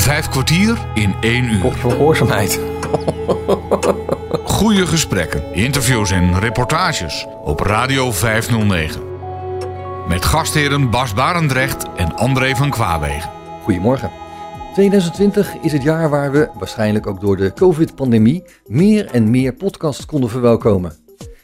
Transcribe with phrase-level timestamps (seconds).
[0.00, 1.60] Vijf kwartier in één uur.
[1.60, 2.60] Kopje van gehoorzaamheid.
[4.44, 9.00] Goede gesprekken, interviews en reportages op Radio 509.
[10.08, 13.30] Met gastheren Bas Barendrecht en André van Kwaabegen.
[13.62, 14.10] Goedemorgen.
[14.74, 20.06] 2020 is het jaar waar we, waarschijnlijk ook door de COVID-pandemie, meer en meer podcasts
[20.06, 20.92] konden verwelkomen.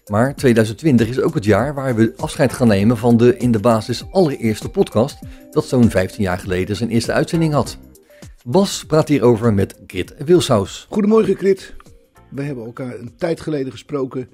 [0.07, 3.61] Maar 2020 is ook het jaar waar we afscheid gaan nemen van de in de
[3.61, 5.19] basis allereerste podcast,
[5.51, 7.79] dat zo'n 15 jaar geleden zijn eerste uitzending had.
[8.49, 10.87] Bas praat hierover met Grit Wilshuis.
[10.91, 11.75] Goedemorgen Grit.
[12.29, 14.29] We hebben elkaar een tijd geleden gesproken.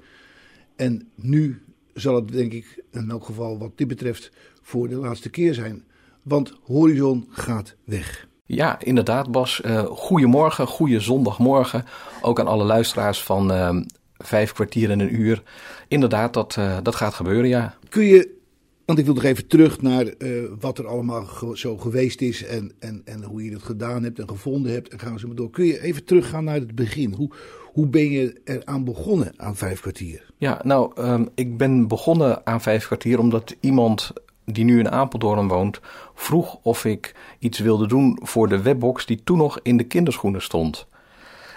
[0.75, 1.63] En nu
[1.93, 4.31] zal het denk ik in elk geval wat dit betreft
[4.61, 5.83] voor de laatste keer zijn.
[6.23, 8.27] Want Horizon gaat weg.
[8.45, 9.61] Ja, inderdaad Bas.
[9.65, 11.85] Uh, goedemorgen, goede zondagmorgen.
[12.21, 13.81] Ook aan alle luisteraars van uh,
[14.17, 15.43] vijf kwartier en een uur.
[15.87, 17.77] Inderdaad, dat, uh, dat gaat gebeuren, ja.
[17.89, 18.41] Kun je
[18.85, 22.71] want ik wil nog even terug naar uh, wat er allemaal zo geweest is en,
[22.79, 24.89] en, en hoe je het gedaan hebt en gevonden hebt.
[24.89, 25.49] En gaan zo maar door.
[25.49, 27.13] Kun je even teruggaan naar het begin?
[27.13, 27.29] Hoe,
[27.73, 30.31] hoe ben je eraan begonnen aan vijf kwartier?
[30.37, 34.13] Ja, nou, um, ik ben begonnen aan vijf kwartier omdat iemand
[34.45, 35.79] die nu in Apeldoorn woont,
[36.13, 40.41] vroeg of ik iets wilde doen voor de webbox die toen nog in de kinderschoenen
[40.41, 40.87] stond.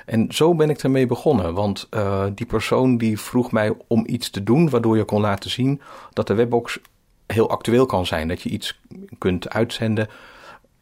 [0.06, 4.31] En zo ben ik ermee begonnen, want uh, die persoon die vroeg mij om iets
[4.31, 5.81] te doen waardoor je kon laten zien
[6.12, 6.81] dat de webbox
[7.27, 8.28] heel actueel kan zijn.
[8.28, 8.80] Dat je iets
[9.19, 10.08] kunt uitzenden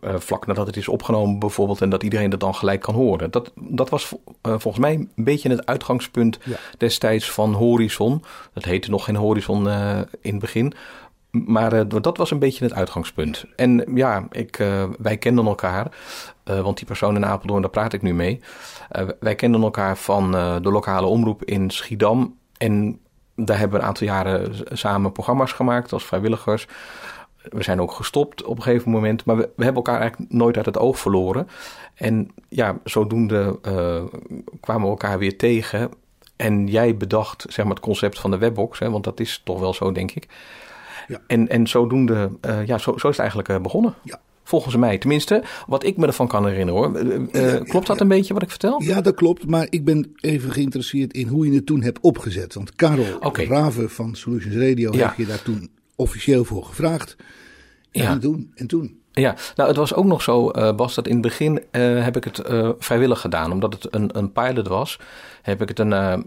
[0.04, 3.30] uh, vlak nadat het is opgenomen bijvoorbeeld en dat iedereen dat dan gelijk kan horen.
[3.30, 6.56] Dat, dat was uh, volgens mij een beetje het uitgangspunt ja.
[6.78, 8.22] destijds van Horizon.
[8.52, 10.72] Dat heette nog geen Horizon uh, in het begin.
[11.30, 13.44] Maar dat was een beetje het uitgangspunt.
[13.56, 14.56] En ja, ik,
[14.98, 15.96] wij kenden elkaar,
[16.44, 18.40] want die persoon in Apeldoorn, daar praat ik nu mee.
[19.20, 22.36] wij kenden elkaar van de lokale omroep in Schiedam.
[22.56, 23.00] En
[23.36, 26.66] daar hebben we een aantal jaren samen programma's gemaakt als vrijwilligers.
[27.42, 30.56] We zijn ook gestopt op een gegeven moment, maar we, we hebben elkaar eigenlijk nooit
[30.56, 31.48] uit het oog verloren.
[31.94, 34.02] En ja, zodoende uh,
[34.60, 35.90] kwamen we elkaar weer tegen.
[36.36, 39.60] En jij bedacht zeg maar, het concept van de webbox, hè, want dat is toch
[39.60, 40.28] wel zo, denk ik.
[41.06, 41.20] Ja.
[41.26, 43.94] En, en zodoende, uh, ja, zo, zo is het eigenlijk uh, begonnen.
[44.02, 44.20] Ja.
[44.44, 47.02] Volgens mij, tenminste, wat ik me ervan kan herinneren hoor.
[47.02, 48.82] Uh, ja, klopt dat een beetje wat ik vertel?
[48.82, 49.46] Ja, dat klopt.
[49.46, 52.54] Maar ik ben even geïnteresseerd in hoe je het toen hebt opgezet.
[52.54, 53.46] Want Karel okay.
[53.46, 57.16] Raven van Solutions Radio heeft je daar toen officieel voor gevraagd.
[57.90, 58.52] En, en toen?
[58.54, 59.02] En toen?
[59.12, 62.16] Ja, nou het was ook nog zo, uh, Bas, dat in het begin uh, heb
[62.16, 63.52] ik het uh, vrijwillig gedaan.
[63.52, 65.00] Omdat het een, een pilot was,
[65.42, 66.24] heb ik het een,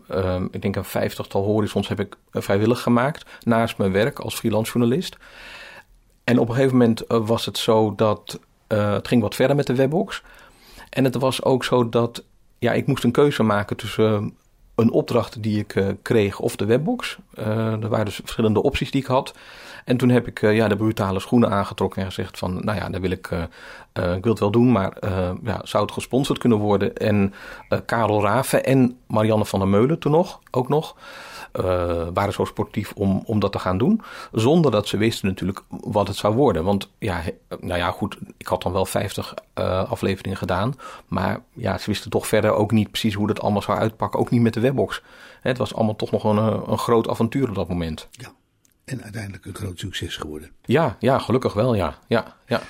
[0.51, 3.25] ik denk een vijftigtal horizons heb ik vrijwillig gemaakt.
[3.43, 5.17] Naast mijn werk als freelance journalist.
[6.27, 9.75] En op een gegeven moment was het zo dat het ging wat verder met de
[9.75, 10.23] webbox.
[10.89, 12.23] En het was ook zo dat
[12.59, 14.35] ja, ik moest een keuze maken tussen
[14.75, 17.17] een opdracht die ik kreeg of de webbox.
[17.33, 19.33] er waren dus verschillende opties die ik had.
[19.85, 23.01] En toen heb ik ja, de brutale schoenen aangetrokken en gezegd van, nou ja, dat
[23.01, 23.29] wil ik,
[23.93, 24.97] ik wil het wel doen, maar
[25.43, 26.95] ja, zou het gesponsord kunnen worden?
[26.95, 27.33] En
[27.85, 30.95] Karel Raven en Marianne van der Meulen toen nog, ook nog,
[32.13, 34.01] waren zo sportief om, om dat te gaan doen.
[34.31, 36.63] Zonder dat ze wisten natuurlijk wat het zou worden.
[36.63, 37.21] Want ja,
[37.59, 39.33] nou ja, goed, ik had dan wel 50
[39.89, 40.73] afleveringen gedaan.
[41.07, 44.19] Maar ja, ze wisten toch verder ook niet precies hoe dat allemaal zou uitpakken.
[44.19, 45.01] Ook niet met de webbox.
[45.41, 46.37] Het was allemaal toch nog een,
[46.71, 48.07] een groot avontuur op dat moment.
[48.11, 48.31] Ja
[48.87, 50.51] en uiteindelijk een groot succes geworden.
[50.65, 51.99] Ja, ja gelukkig wel, ja.
[52.07, 52.61] ja, ja.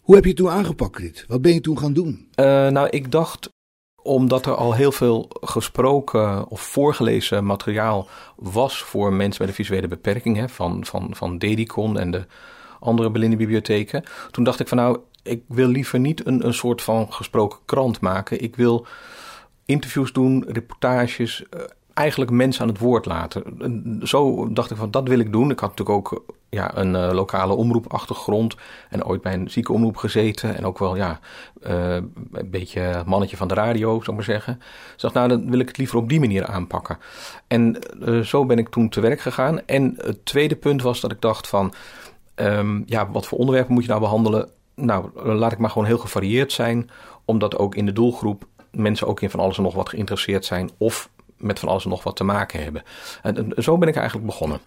[0.00, 1.24] Hoe heb je het toen aangepakt, Rit?
[1.28, 2.28] Wat ben je toen gaan doen?
[2.36, 3.50] Uh, nou, ik dacht,
[4.06, 9.88] omdat er al heel veel gesproken of voorgelezen materiaal was voor mensen met een visuele
[9.88, 12.26] beperking, hè, van, van, van Dedicon en de
[12.80, 14.04] andere blinde bibliotheken.
[14.30, 18.00] Toen dacht ik van nou, ik wil liever niet een, een soort van gesproken krant
[18.00, 18.42] maken.
[18.42, 18.86] Ik wil
[19.64, 21.60] interviews doen, reportages, uh,
[21.94, 24.00] eigenlijk mensen aan het woord laten.
[24.02, 25.50] Zo dacht ik van, dat wil ik doen.
[25.50, 26.24] Ik had natuurlijk ook
[26.56, 28.56] ja, een uh, lokale omroepachtergrond
[28.88, 30.56] en ooit bij een ziekenomroep gezeten.
[30.56, 31.20] En ook wel ja,
[31.66, 31.94] uh,
[32.32, 34.58] een beetje mannetje van de radio, zou ik maar zeggen.
[34.92, 36.98] Dus dacht, nou, dan wil ik het liever op die manier aanpakken.
[37.46, 39.66] En uh, zo ben ik toen te werk gegaan.
[39.66, 41.72] En het tweede punt was dat ik dacht van,
[42.34, 44.50] um, ja, wat voor onderwerpen moet je nou behandelen?
[44.74, 46.90] Nou, laat ik maar gewoon heel gevarieerd zijn,
[47.24, 50.70] omdat ook in de doelgroep mensen ook in van alles en nog wat geïnteresseerd zijn
[50.78, 52.82] of met van alles en nog wat te maken hebben.
[53.22, 54.60] En, zo ben ik eigenlijk begonnen.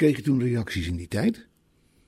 [0.00, 1.46] Kreeg je toen reacties in die tijd?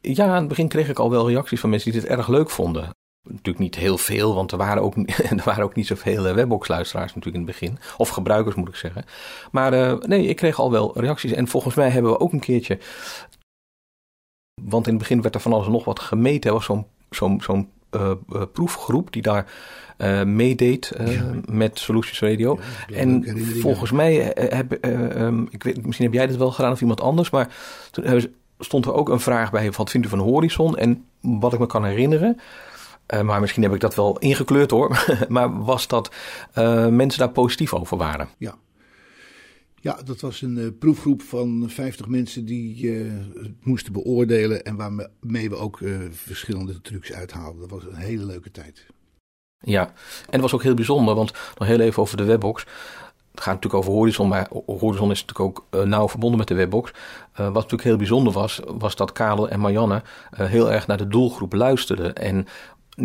[0.00, 2.50] Ja, aan het begin kreeg ik al wel reacties van mensen die dit erg leuk
[2.50, 2.91] vonden.
[3.29, 4.97] Natuurlijk niet heel veel, want er waren ook,
[5.39, 7.79] er waren ook niet zoveel eh, webbox-luisteraars natuurlijk in het begin.
[7.97, 9.05] Of gebruikers moet ik zeggen.
[9.50, 11.33] Maar uh, nee, ik kreeg al wel reacties.
[11.33, 12.79] En volgens mij hebben we ook een keertje...
[14.62, 16.50] Want in het begin werd er van alles nog wat gemeten.
[16.50, 17.71] Er was zo'n zo'n zo'n
[18.53, 19.47] proefgroep die daar
[19.99, 21.31] uh, meedeed uh, ja.
[21.50, 22.59] met Solutions Radio.
[22.87, 26.81] Ja, en volgens mij, heb, um, ik weet, misschien heb jij dit wel gedaan of
[26.81, 27.49] iemand anders, maar
[27.91, 30.77] toen stond er ook een vraag bij: wat vindt u van Horizon?
[30.77, 32.41] En wat ik me kan herinneren.
[33.23, 35.05] maar misschien heb ik dat wel ingekleurd hoor.
[35.29, 36.15] maar was dat
[36.91, 38.29] mensen daar positief over waren?
[38.38, 38.55] Ja.
[39.82, 42.90] Ja, dat was een proefgroep van 50 mensen die
[43.34, 45.81] het moesten beoordelen en waarmee we ook
[46.11, 47.61] verschillende trucs uithaalden.
[47.61, 48.87] Dat was een hele leuke tijd.
[49.58, 52.67] Ja, en het was ook heel bijzonder, want nog heel even over de webbox.
[53.31, 56.90] Het gaat natuurlijk over Horizon, maar Horizon is natuurlijk ook nauw verbonden met de webbox.
[57.37, 60.02] Wat natuurlijk heel bijzonder was, was dat Karel en Marianne
[60.37, 62.14] heel erg naar de doelgroep luisterden.
[62.14, 62.46] En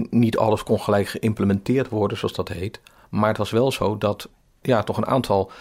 [0.09, 2.81] niet alles kon gelijk geïmplementeerd worden, zoals dat heet.
[3.09, 4.29] Maar het was wel zo dat
[4.61, 5.51] ja, toch een aantal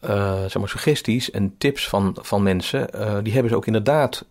[0.00, 2.88] zeg maar suggesties en tips van, van mensen,
[3.22, 4.24] die hebben ze ook inderdaad,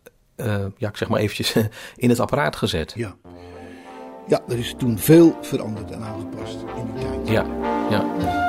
[0.78, 1.56] ja, ik zeg maar eventjes,
[1.96, 2.94] in het apparaat gezet.
[2.96, 3.16] Ja.
[4.28, 7.28] Ja, er is toen veel veranderd en aangepast in die tijd.
[7.28, 7.46] Ja,
[7.90, 8.47] ja.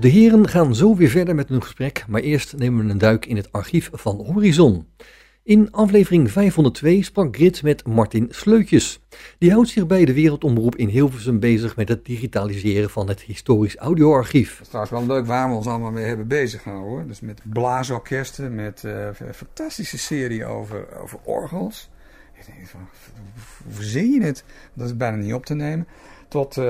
[0.00, 3.26] De heren gaan zo weer verder met hun gesprek, maar eerst nemen we een duik
[3.26, 4.86] in het archief van Horizon.
[5.42, 9.00] In aflevering 502 sprak Grit met Martin Sleutjes.
[9.38, 13.76] Die houdt zich bij de Wereldomroep in Hilversum bezig met het digitaliseren van het historisch
[13.76, 14.50] audioarchief.
[14.50, 17.06] Het is trouwens wel leuk waar we ons allemaal mee hebben bezig gehouden.
[17.06, 21.90] Dus met blaasorkesten, met een fantastische serie over, over orgels.
[22.38, 22.80] Ik denk van,
[23.64, 24.44] hoe verzin je het?
[24.74, 25.86] Dat is bijna niet op te nemen
[26.30, 26.64] tot uh,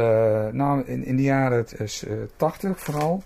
[0.53, 1.89] nou, in, in de jaren uh,
[2.37, 3.23] 80 vooral.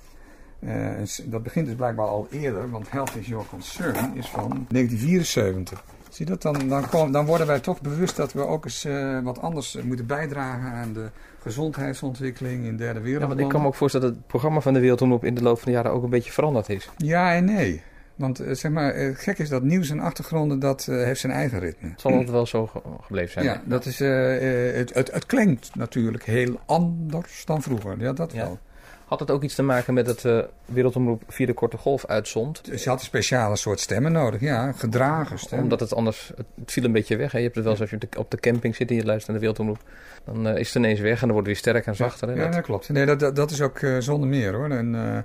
[0.60, 0.90] Uh,
[1.24, 5.84] dat begint dus blijkbaar al eerder, want Health is Your Concern is van 1974.
[6.10, 6.42] Zie je dat?
[6.42, 9.78] Dan, dan, kom, dan worden wij toch bewust dat we ook eens uh, wat anders
[9.82, 11.10] moeten bijdragen aan de
[11.40, 13.22] gezondheidsontwikkeling in derde wereld.
[13.22, 15.42] Ja, want ik kan me ook voorstellen dat het programma van de Wereldomroep in de
[15.42, 16.90] loop van de jaren ook een beetje veranderd is.
[16.96, 17.82] Ja en nee.
[18.14, 21.32] Want uh, zeg maar, het gek is dat nieuws en achtergronden, dat uh, heeft zijn
[21.32, 21.88] eigen ritme.
[21.88, 23.44] Het zal altijd wel zo ge gebleven zijn.
[23.44, 24.38] Ja, dat is, uh,
[24.74, 28.00] het, het, het, klinkt natuurlijk heel anders dan vroeger.
[28.00, 28.58] Ja, dat wel.
[29.04, 32.60] Had het ook iets te maken met dat de Wereldomroep via de korte golf uitzond?
[32.76, 35.62] Ze had een speciale soort stemmen nodig, ja, gedragen stemmen.
[35.62, 37.32] Omdat het anders, het, viel een beetje weg.
[37.32, 37.38] Hè?
[37.38, 39.40] Je hebt het wel eens als je op de camping zit en je luistert naar
[39.40, 39.90] de Wereldomroep.
[40.24, 42.36] Dan is het ineens weg en dan wordt het weer sterker en zachter.
[42.36, 42.88] Ja, ja dat klopt.
[42.88, 44.70] Nee, dat, dat, dat is ook zonder meer hoor.
[44.70, 45.24] En,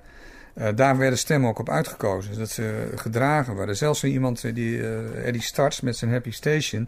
[0.57, 2.37] uh, daar werden stemmen ook op uitgekozen.
[2.37, 3.77] Dat ze gedragen werden.
[3.77, 6.87] Zelfs iemand die uh, Eddie Starts met zijn Happy Station.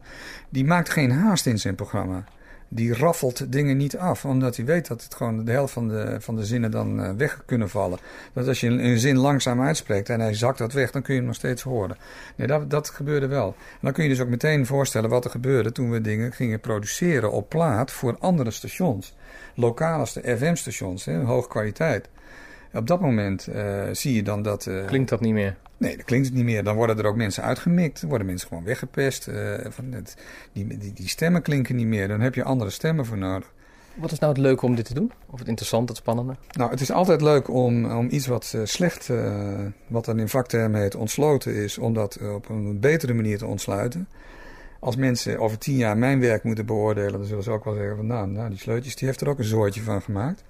[0.50, 2.24] Die maakt geen haast in zijn programma.
[2.68, 4.26] Die raffelt dingen niet af.
[4.26, 7.44] Omdat hij weet dat het gewoon de helft van de, van de zinnen dan weg
[7.46, 8.00] kunnen vallen.
[8.34, 10.92] Dat als je een, een, zin langzaam uitspreekt en hij zakt dat weg.
[10.92, 11.98] Dan kun je hem nog steeds horen.
[12.36, 13.48] Nee, dat, dat gebeurde wel.
[13.48, 15.72] En dan kun je dus ook meteen voorstellen wat er gebeurde.
[15.72, 19.16] Toen we dingen gingen produceren op plaat voor andere stations.
[19.56, 21.06] Lokale FM-stations.
[21.06, 22.10] Hoge kwaliteit.
[22.74, 24.66] Op dat moment uh, zie je dan dat...
[24.66, 25.58] Uh, klinkt dat niet meer?
[25.78, 26.64] Nee, dat klinkt het niet meer.
[26.64, 28.00] Dan worden er ook mensen uitgemikt.
[28.00, 29.28] Dan worden mensen gewoon weggepest.
[29.28, 30.16] Uh, van het,
[30.54, 32.08] die, die, die, stemmen klinken niet meer.
[32.08, 33.52] Dan heb je andere stemmen voor nodig.
[33.96, 35.12] Wat is nou het leuke om dit te doen?
[35.30, 36.36] Of het interessant, het spannende?
[36.52, 39.10] Nou, het is altijd leuk om, om iets wat slecht,
[39.88, 44.08] wat dan in vakterm heet, ontsloten is, om dat op een betere manier te ontsluiten.
[44.80, 47.96] Als mensen over tien jaar mijn werk moeten beoordelen, dan zullen ze ook wel zeggen
[47.96, 50.44] van nou, nou die sleutjes, die heeft er ook een zoortje van gemaakt.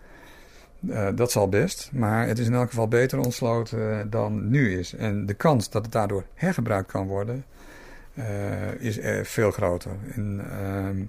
[0.90, 4.78] Uh, dat zal best, maar het is in elk geval beter ontsloten uh, dan nu
[4.78, 4.96] is.
[4.96, 7.46] En de kans dat het daardoor hergebruikt kan worden,
[8.14, 9.92] uh, is veel groter.
[10.16, 11.04] En, ehm,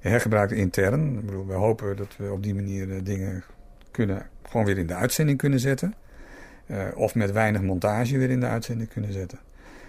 [0.00, 1.18] hergebruikt intern.
[1.18, 3.44] Ik bedoel, we hopen dat we op die manier dingen
[3.90, 5.94] kunnen, gewoon weer in de uitzending kunnen zetten.
[6.94, 9.38] of met weinig montage weer in de uitzending kunnen zetten.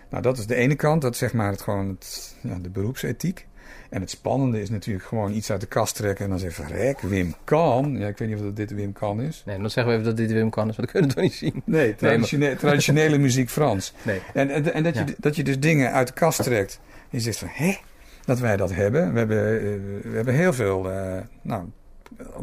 [0.09, 2.69] Nou, dat is de ene kant, dat is zeg maar het, gewoon het, ja, de
[2.69, 3.47] beroepsethiek.
[3.89, 6.99] En het spannende is natuurlijk gewoon iets uit de kast trekken en dan zeggen rek,
[6.99, 7.97] Wim kan.
[7.97, 9.43] Ja, ik weet niet of dat dit Wim kan is.
[9.45, 11.23] Nee, dan zeggen we even dat dit Wim kan is, maar dat kunnen we toch
[11.23, 11.61] niet zien.
[11.65, 13.93] Nee, traditione nee, traditionele muziek Frans.
[14.01, 14.21] Nee.
[14.33, 16.79] En, en, en dat, je, dat je dus dingen uit de kast trekt.
[16.83, 17.77] En je zegt van, hè,
[18.25, 19.13] dat wij dat hebben.
[19.13, 19.61] We hebben, uh,
[20.03, 21.63] we hebben heel veel uh, nou,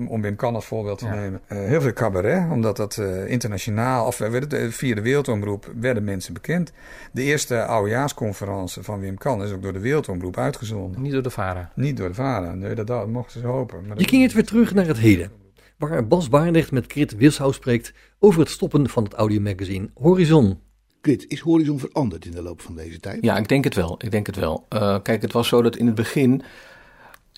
[0.08, 2.50] om, Wim Kan als voorbeeld te nemen, uh, heel veel cabaret.
[2.50, 6.72] Omdat dat uh, internationaal, of het, via de Wereldomroep, werden mensen bekend.
[7.12, 11.02] De eerste oudejaarsconferentie van Wim Kan is ook door de Wereldomroep uitgezonden.
[11.02, 11.72] Niet door de VARA?
[11.74, 13.86] Niet door de VARA, nee, dat, dat mochten ze hopen.
[13.86, 15.30] Maar Je keert weer terug naar het heden.
[15.78, 20.58] Waar Bas Barendrecht met Krit Wilshuis spreekt over het stoppen van het audiomagazine Horizon.
[21.00, 23.24] Krit, is Horizon veranderd in de loop van deze tijd?
[23.24, 23.94] Ja, ik denk het wel.
[23.98, 24.66] Ik denk het wel.
[24.74, 26.42] Uh, kijk, het was zo dat in het begin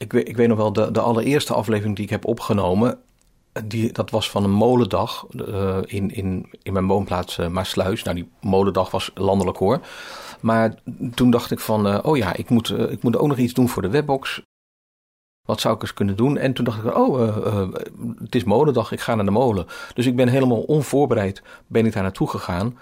[0.02, 2.98] ik weet, ik weet nog wel, de, de allereerste aflevering die ik heb opgenomen,
[3.64, 8.02] die, dat was van een molendag uh, in, in, in mijn woonplaats uh, Maasluis.
[8.02, 9.80] Nou, die molendag was landelijk hoor.
[10.40, 10.74] Maar
[11.14, 13.68] toen dacht ik van, uh, oh ja, ik moet, ik moet ook nog iets doen
[13.68, 14.42] voor de webbox.
[15.46, 16.36] Wat zou ik eens kunnen doen?
[16.36, 17.34] En toen dacht ik, oh,
[18.18, 19.66] het is molendag, ik ga naar de molen.
[19.94, 22.78] Dus ik ben helemaal onvoorbereid, ben ik daar naartoe gegaan.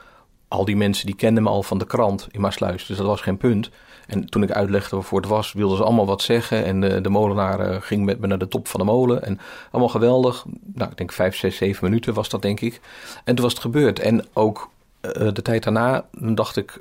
[0.48, 3.20] Al die mensen die kenden me al van de krant in Maasluis, dus dat was
[3.20, 3.70] geen punt.
[4.06, 6.64] En toen ik uitlegde waarvoor het was, wilden ze allemaal wat zeggen.
[6.64, 9.22] En de, de molenaar uh, ging met me naar de top van de molen.
[9.22, 9.40] En
[9.70, 10.44] allemaal geweldig.
[10.74, 12.80] Nou, ik denk vijf, zes, zeven minuten was dat, denk ik.
[13.24, 13.98] En toen was het gebeurd.
[13.98, 14.70] En ook
[15.02, 16.80] uh, de tijd daarna, dacht ik...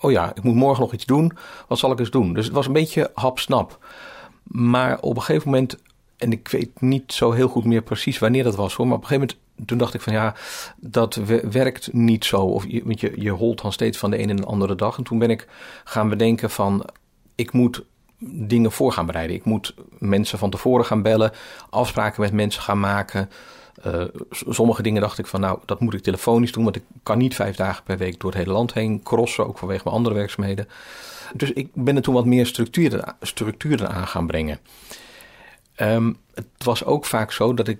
[0.00, 1.32] Oh ja, ik moet morgen nog iets doen.
[1.68, 2.32] Wat zal ik eens doen?
[2.32, 3.78] Dus het was een beetje hapsnap.
[4.42, 5.76] Maar op een gegeven moment...
[6.16, 8.86] En ik weet niet zo heel goed meer precies wanneer dat was hoor.
[8.86, 10.34] Maar op een gegeven moment toen dacht ik van ja,
[10.76, 11.14] dat
[11.50, 12.40] werkt niet zo.
[12.40, 14.98] Of je, want je, je holt dan steeds van de ene en de andere dag.
[14.98, 15.48] En toen ben ik
[15.84, 16.84] gaan bedenken van
[17.34, 17.84] ik moet
[18.18, 19.36] dingen voor gaan bereiden.
[19.36, 21.32] Ik moet mensen van tevoren gaan bellen,
[21.70, 23.30] afspraken met mensen gaan maken.
[23.86, 27.18] Uh, sommige dingen dacht ik van nou, dat moet ik telefonisch doen, want ik kan
[27.18, 30.14] niet vijf dagen per week door het hele land heen crossen, ook vanwege mijn andere
[30.14, 30.68] werkzaamheden.
[31.34, 34.58] Dus ik ben er toen wat meer structuur, structuur aan gaan brengen.
[35.80, 37.78] Um, het was ook vaak zo dat ik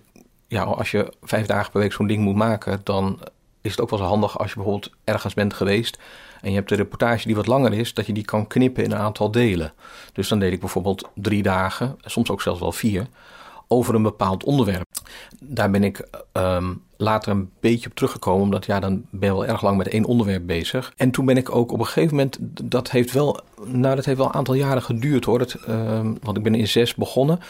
[0.49, 3.19] ja, als je vijf dagen per week zo'n ding moet maken, dan
[3.61, 5.99] is het ook wel zo handig als je bijvoorbeeld ergens bent geweest
[6.41, 8.93] en je hebt een reportage die wat langer is, dat je die kan knippen in
[8.93, 9.73] een aantal delen.
[10.13, 13.07] Dus dan deed ik bijvoorbeeld drie dagen, soms ook zelfs wel vier,
[13.69, 14.87] over een bepaald onderwerp.
[15.41, 19.47] Daar ben ik um, later een beetje op teruggekomen, omdat ja, dan ben je wel
[19.47, 20.93] erg lang met één onderwerp bezig.
[20.97, 24.19] En toen ben ik ook op een gegeven moment, dat heeft wel, nou dat heeft
[24.19, 27.41] wel een aantal jaren geduurd hoor, um, want ik ben in zes begonnen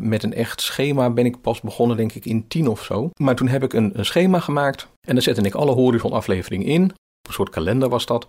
[0.00, 3.10] met een echt schema ben ik pas begonnen, denk ik, in tien of zo.
[3.16, 6.82] Maar toen heb ik een, schema gemaakt en dan zette ik alle horizon-afleveringen in.
[6.82, 8.26] Een soort kalender was dat.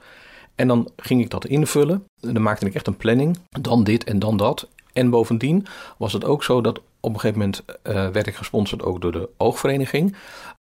[0.56, 2.04] En dan ging ik dat invullen.
[2.22, 3.38] En dan maakte ik echt een planning.
[3.50, 4.68] Dan dit en dan dat.
[4.94, 5.66] En bovendien
[5.98, 9.12] was het ook zo dat op een gegeven moment uh, werd ik gesponsord ook door
[9.12, 10.16] de Oogvereniging.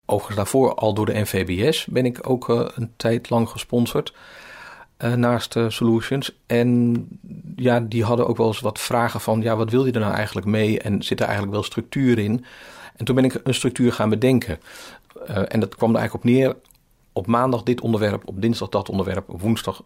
[0.06, 4.14] Overigens daarvoor al door de NVBS ben ik ook uh, een tijd lang gesponsord.
[5.04, 6.36] Uh, naast uh, Solutions.
[6.46, 7.08] En
[7.56, 10.14] ja, die hadden ook wel eens wat vragen van, ja, wat wil je er nou
[10.14, 10.80] eigenlijk mee?
[10.80, 12.46] En zit er eigenlijk wel structuur in?
[12.96, 14.60] En toen ben ik een structuur gaan bedenken.
[15.30, 16.56] Uh, en dat kwam er eigenlijk op neer,
[17.14, 19.84] op maandag dit onderwerp, op dinsdag dat onderwerp, woensdag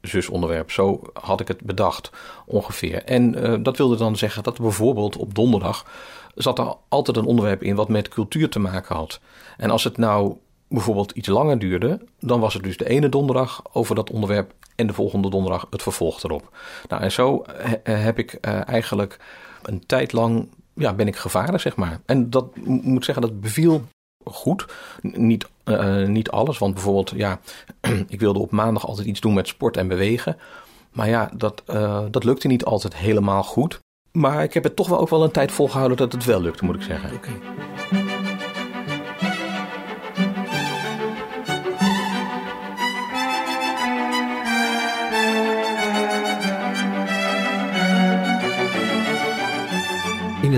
[0.00, 0.70] zus onderwerp.
[0.70, 2.10] Zo had ik het bedacht
[2.46, 3.04] ongeveer.
[3.04, 5.86] En dat wilde dan zeggen dat bijvoorbeeld op donderdag
[6.34, 9.20] zat er altijd een onderwerp in wat met cultuur te maken had.
[9.56, 10.36] En als het nou
[10.68, 14.86] bijvoorbeeld iets langer duurde, dan was het dus de ene donderdag over dat onderwerp en
[14.86, 16.56] de volgende donderdag het vervolg erop.
[16.88, 17.44] Nou, en zo
[17.82, 19.20] heb ik uh, eigenlijk
[19.62, 22.00] een tijd lang ja, ben ik gevaren, zeg maar.
[22.06, 23.82] En dat moet zeggen, dat beviel
[24.24, 24.66] goed.
[25.02, 25.46] Niet,
[26.06, 27.40] niet alles, want bijvoorbeeld, ja,
[28.08, 30.36] ik wilde op maandag altijd iets doen met sport en bewegen.
[30.92, 33.78] Maar ja, dat, uh, dat lukte niet altijd helemaal goed.
[34.12, 36.64] Maar ik heb het toch wel ook wel een tijd volgehouden dat het wel lukte,
[36.64, 37.12] moet ik zeggen.
[37.14, 37.30] Oké.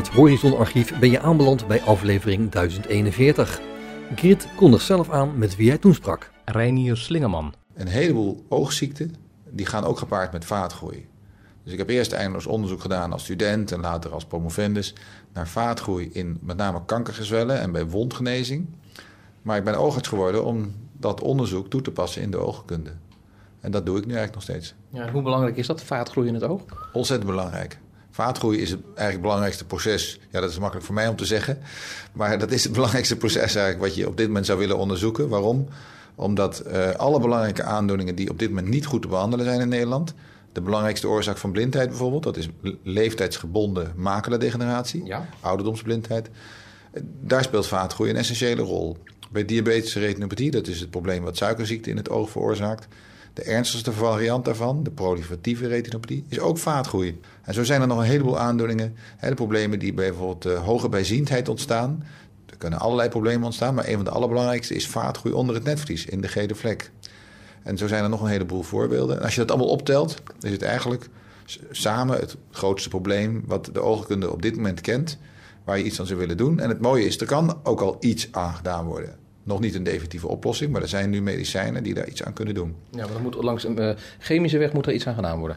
[0.07, 3.61] Het Horizon-archief ben je aanbeland bij aflevering 1041.
[4.15, 6.31] Grit kondigt zelf aan met wie hij toen sprak.
[6.45, 7.55] Reinier Slingerman.
[7.75, 9.15] Een heleboel oogziekten
[9.51, 11.07] die gaan ook gepaard met vaatgroei.
[11.63, 14.95] Dus ik heb eerst eindeloos onderzoek gedaan als student en later als promovendus
[15.33, 18.67] naar vaatgroei in met name kankergezwellen en bij wondgenezing.
[19.43, 22.93] Maar ik ben oogarts geworden om dat onderzoek toe te passen in de oogkunde.
[23.61, 24.75] En dat doe ik nu eigenlijk nog steeds.
[24.89, 26.63] Ja, hoe belangrijk is dat, vaatgroei in het oog?
[26.93, 27.79] Ontzettend belangrijk.
[28.17, 30.21] Vaatgroei is het eigenlijk het belangrijkste proces.
[30.31, 31.59] Ja, dat is makkelijk voor mij om te zeggen.
[32.13, 35.29] Maar dat is het belangrijkste proces eigenlijk wat je op dit moment zou willen onderzoeken.
[35.29, 35.69] Waarom?
[36.15, 39.69] Omdat uh, alle belangrijke aandoeningen die op dit moment niet goed te behandelen zijn in
[39.69, 40.15] Nederland.
[40.53, 42.49] De belangrijkste oorzaak van blindheid bijvoorbeeld, dat is
[42.83, 45.29] leeftijdsgebonden maculodegeneratie, ja.
[45.41, 46.31] ouderdomsblindheid.
[47.21, 48.97] Daar speelt vaatgroei een essentiële rol.
[49.31, 52.89] Bij diabetische retinopathie, dat is het probleem wat suikerziekte in het oog veroorzaakt.
[53.37, 57.21] De ernstigste variant daarvan, de proliferatieve retinopathie, is ook vaatgroei.
[57.43, 58.97] En zo zijn er nog een heleboel aandoeningen.
[59.21, 62.05] De problemen die bij bijvoorbeeld uh, hoge bijziendheid ontstaan.
[62.47, 66.07] Er kunnen allerlei problemen ontstaan, maar een van de allerbelangrijkste is vaatgroei onder het netvlies,
[66.07, 66.91] in de gele vlek.
[67.63, 69.17] En zo zijn er nog een heleboel voorbeelden.
[69.17, 71.09] En als je dat allemaal optelt, is het eigenlijk
[71.71, 75.19] samen het grootste probleem wat de oogkunde op dit moment kent.
[75.65, 76.61] waar je iets aan zou willen doen.
[76.61, 79.26] En het mooie is, er kan ook al iets aan gedaan worden.
[79.47, 82.55] Nog niet een definitieve oplossing, maar er zijn nu medicijnen die daar iets aan kunnen
[82.55, 82.75] doen.
[82.91, 85.57] Ja, maar dan moet langs een uh, chemische weg moet er iets aan gedaan worden.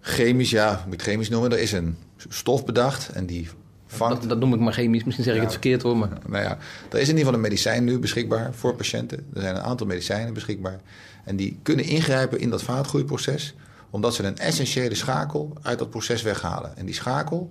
[0.00, 1.52] Chemisch, ja, moet chemisch noemen.
[1.52, 1.96] Er is een
[2.28, 3.48] stof bedacht en die
[3.86, 4.20] vangt...
[4.20, 5.96] Dat, dat noem ik maar chemisch, misschien zeg ik het verkeerd hoor.
[5.96, 6.08] Maar...
[6.26, 6.58] Nou ja,
[6.90, 9.26] er is in ieder geval een medicijn nu beschikbaar voor patiënten.
[9.34, 10.80] Er zijn een aantal medicijnen beschikbaar.
[11.24, 13.54] En die kunnen ingrijpen in dat vaatgroeiproces,
[13.90, 16.76] omdat ze een essentiële schakel uit dat proces weghalen.
[16.76, 17.48] En die schakel,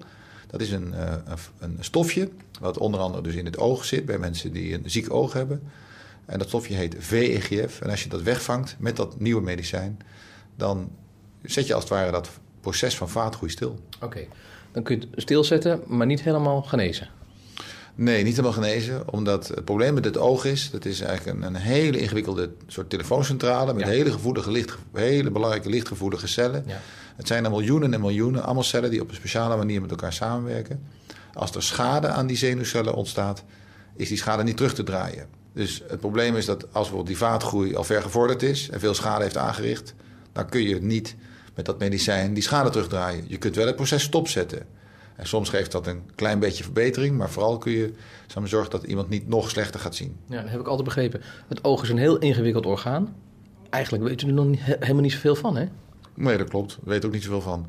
[0.48, 1.14] dat is een, uh,
[1.60, 2.30] een stofje,
[2.64, 5.64] wat onder andere dus in het oog zit bij mensen die een ziek oog hebben.
[6.26, 7.82] En dat stofje heet VEGF.
[7.82, 10.00] En als je dat wegvangt met dat nieuwe medicijn,
[10.56, 10.92] dan
[11.42, 12.30] zet je als het ware dat
[12.62, 13.80] proces van vaatgroei stil.
[14.02, 14.26] Oké,
[14.72, 17.10] dan kun je het stilzetten, maar niet helemaal genezen.
[17.96, 19.12] Nee, niet helemaal genezen.
[19.12, 20.72] Omdat het probleem met het oog is...
[20.72, 23.74] dat is eigenlijk een, een hele ingewikkelde soort telefooncentrale...
[23.74, 26.64] met hele, gevoelige licht, hele belangrijke lichtgevoelige cellen.
[26.68, 26.80] Ja.
[27.16, 28.90] Het zijn er miljoenen en miljoenen, allemaal cellen...
[28.90, 30.84] die op een speciale manier met elkaar samenwerken.
[31.34, 33.44] Als er schade aan die zenuwcellen ontstaat...
[33.96, 35.28] is die schade niet terug te draaien.
[35.54, 38.70] Dus het probleem is dat als bijvoorbeeld die vaatgroei al ver gevorderd is...
[38.70, 39.94] en veel schade heeft aangericht...
[40.32, 41.16] dan kun je niet
[41.56, 43.26] met dat medicijn die schade terugdraaien.
[43.28, 44.66] Je kunt wel het proces stopzetten...
[45.16, 47.94] En soms geeft dat een klein beetje verbetering, maar vooral kun je
[48.44, 50.18] zorgen dat iemand niet nog slechter gaat zien.
[50.28, 51.22] Ja, dat heb ik altijd begrepen.
[51.48, 53.16] Het oog is een heel ingewikkeld orgaan.
[53.70, 55.66] Eigenlijk weten we er nog niet, helemaal niet zoveel van, hè?
[56.14, 56.78] Nee, dat klopt.
[56.84, 57.68] We weten ook niet zoveel van.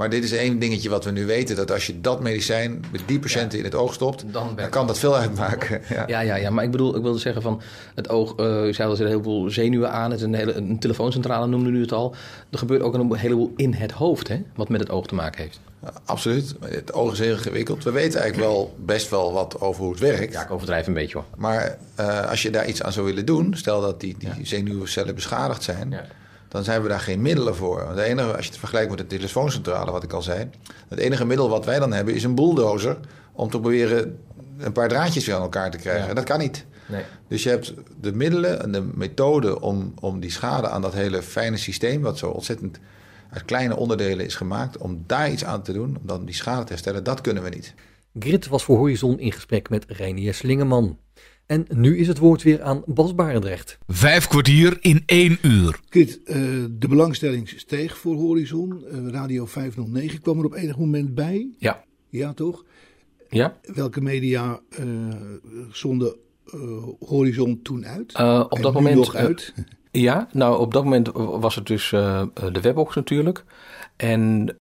[0.00, 3.00] Maar dit is één dingetje wat we nu weten: dat als je dat medicijn met
[3.06, 5.80] die patiënten in het oog stopt, dan, kan dat veel uitmaken.
[5.88, 6.04] Ja.
[6.06, 7.60] ja, ja, ja, maar ik bedoel, ik wilde zeggen van
[7.94, 10.78] het oog, uh, je zei er heel veel zenuwen aan, het is een, hele, een
[10.78, 12.14] telefooncentrale noemde u het al.
[12.50, 15.42] Er gebeurt ook een heleboel in het hoofd, hè, wat met het oog te maken
[15.42, 15.60] heeft.
[15.82, 16.54] Ja, absoluut.
[16.60, 17.84] Het oog is heel ingewikkeld.
[17.84, 20.32] We weten eigenlijk wel best wel wat over hoe het werkt.
[20.32, 21.26] Ja, ik overdrijf een beetje hoor.
[21.36, 25.14] Maar uh, als je daar iets aan zou willen doen, stel dat die, die zenuwcellen
[25.14, 26.04] beschadigd zijn, ja
[26.50, 27.88] dan zijn we daar geen middelen voor.
[27.88, 30.50] Het enige, als je het vergelijkt met de telefooncentrale, wat ik al zei,
[30.88, 32.98] het enige middel wat wij dan hebben is een bulldozer
[33.32, 34.18] om te proberen
[34.58, 36.14] een paar draadjes weer aan elkaar te krijgen.
[36.14, 36.66] Dat kan niet.
[36.86, 37.02] Nee.
[37.28, 41.22] Dus je hebt de middelen en de methode om, om die schade aan dat hele
[41.22, 42.78] fijne systeem, wat zo ontzettend
[43.30, 46.62] uit kleine onderdelen is gemaakt, om daar iets aan te doen, om dan die schade
[46.64, 47.74] te herstellen, dat kunnen we niet.
[48.18, 50.98] Grit was voor Horizon in gesprek met Reinier Slingeman.
[51.50, 53.78] En nu is het woord weer aan Bas Barendrecht.
[53.86, 55.80] Vijf kwartier in één uur.
[55.88, 56.36] Kit, uh,
[56.70, 58.84] de belangstelling steeg voor Horizon.
[58.92, 61.50] Uh, Radio 509 kwam er op enig moment bij.
[61.58, 61.84] Ja.
[62.08, 62.64] Ja, toch?
[63.28, 63.56] Ja.
[63.62, 64.86] Welke media uh,
[65.72, 66.16] zonden
[66.98, 68.14] Horizon toen uit?
[68.50, 68.96] op dat moment.
[68.96, 69.54] nog uit?
[69.90, 73.44] ja, nou op dat moment was het dus de webbox natuurlijk.
[73.96, 74.56] En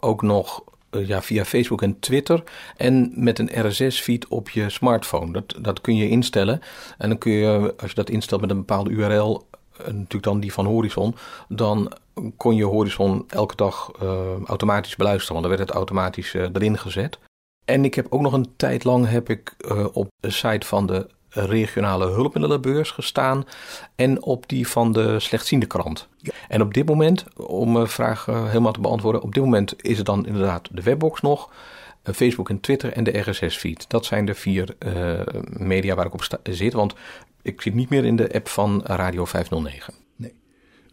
[0.00, 2.42] ook nog eh, ja, via Facebook en Twitter.
[2.76, 5.32] En met een RSS-feed op je smartphone.
[5.32, 6.60] Dat, dat kun je instellen.
[6.98, 10.40] En dan kun je, als je dat instelt met een bepaalde URL, eh, natuurlijk dan
[10.40, 11.14] die van Horizon,
[11.48, 11.92] dan
[12.36, 15.32] kon je Horizon elke dag uh, automatisch beluisteren.
[15.32, 17.18] Want dan werd het automatisch erin gezet.
[17.64, 19.54] En ik heb ook nog een tijd lang heb ik
[19.92, 23.44] op de site van de regionale hulpmiddelenbeurs gestaan
[23.94, 26.08] en op die van de slechtziende krant.
[26.48, 29.96] En op dit moment, om mijn vraag eh, helemaal te beantwoorden, op dit moment is
[29.96, 31.50] het dan inderdaad de webbox nog,
[32.02, 33.84] eh, Facebook en Twitter en de RSS-feed.
[33.88, 36.94] Dat zijn de vier uh, media waar ik op zit, want
[37.42, 39.94] ik zit niet meer in de app van Radio 509.
[40.16, 40.34] Nee,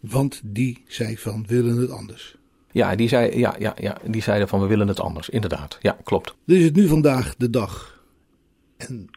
[0.01, 2.37] want die zei van willen het anders.
[2.71, 5.77] Ja, die, zei, ja, ja, ja, die zeiden van we willen het anders, inderdaad.
[5.81, 6.35] Ja, klopt.
[6.45, 8.03] Dus is het nu vandaag de dag.
[8.77, 9.09] En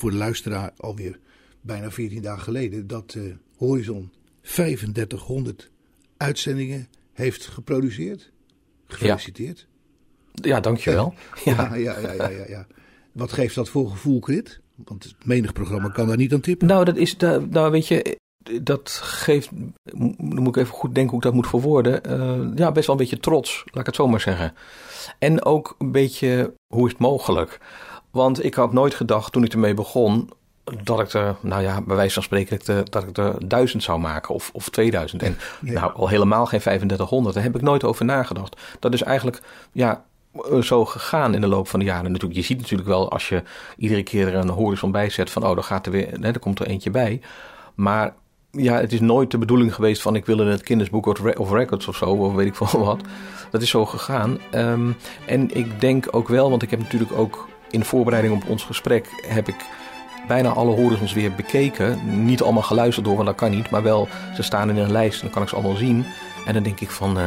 [0.00, 1.18] voor de luisteraar alweer
[1.60, 5.70] bijna 14 dagen geleden dat uh, Horizon 3500
[6.16, 8.32] uitzendingen heeft geproduceerd.
[8.86, 9.66] Gefeliciteerd.
[10.32, 11.14] Ja, ja dankjewel.
[11.44, 11.52] Ja.
[11.52, 12.66] Ja, ja, ja, ja, ja,
[13.12, 14.60] Wat geeft dat voor gevoel, Krit?
[14.84, 16.66] Want het menig programma kan daar niet aan tippen.
[16.66, 18.18] Nou, dat is, nou weet je,
[18.62, 19.48] dat geeft,
[19.82, 22.00] dan moet ik even goed denken hoe ik dat moet verwoorden.
[22.10, 24.54] Uh, ja, best wel een beetje trots, laat ik het zo maar zeggen.
[25.18, 27.58] En ook een beetje, hoe is het mogelijk?
[28.10, 30.30] Want ik had nooit gedacht toen ik ermee begon
[30.82, 34.34] dat ik er, nou ja, bij wijze van spreken, dat ik er duizend zou maken
[34.34, 35.22] of, of 2000.
[35.22, 37.34] En nou, al helemaal geen 3500.
[37.34, 38.60] Daar heb ik nooit over nagedacht.
[38.78, 39.42] Dat is eigenlijk,
[39.72, 40.04] ja,
[40.60, 42.12] zo gegaan in de loop van de jaren.
[42.12, 43.42] Natuurlijk, je ziet natuurlijk wel als je
[43.76, 46.66] iedere keer een horizon bijzet van, oh, dan gaat er weer, nee, er komt er
[46.66, 47.20] eentje bij.
[47.74, 48.14] Maar
[48.50, 51.88] ja, het is nooit de bedoeling geweest van ik wil in het Kindersboek of Records
[51.88, 53.00] of zo, of weet ik veel wat.
[53.50, 54.38] Dat is zo gegaan.
[54.54, 54.96] Um,
[55.26, 59.06] en ik denk ook wel, want ik heb natuurlijk ook in voorbereiding op ons gesprek
[59.26, 59.56] heb ik
[60.28, 61.98] bijna alle horizons weer bekeken.
[62.24, 63.70] Niet allemaal geluisterd door, want dat kan niet.
[63.70, 66.04] Maar wel, ze staan in een lijst en dan kan ik ze allemaal zien.
[66.46, 67.24] En dan denk ik van, uh,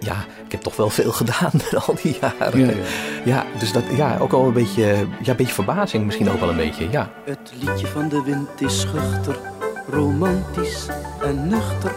[0.00, 1.52] ja, ik heb toch wel veel gedaan
[1.86, 2.66] al die jaren.
[2.66, 2.82] Ja, ja.
[3.24, 6.48] ja, dus dat, ja, ook al een beetje, ja, een beetje verbazing misschien ook wel
[6.48, 7.10] een beetje, ja.
[7.24, 9.38] Het liedje van de wind is schuchter,
[9.90, 10.86] romantisch
[11.22, 11.92] en nuchter.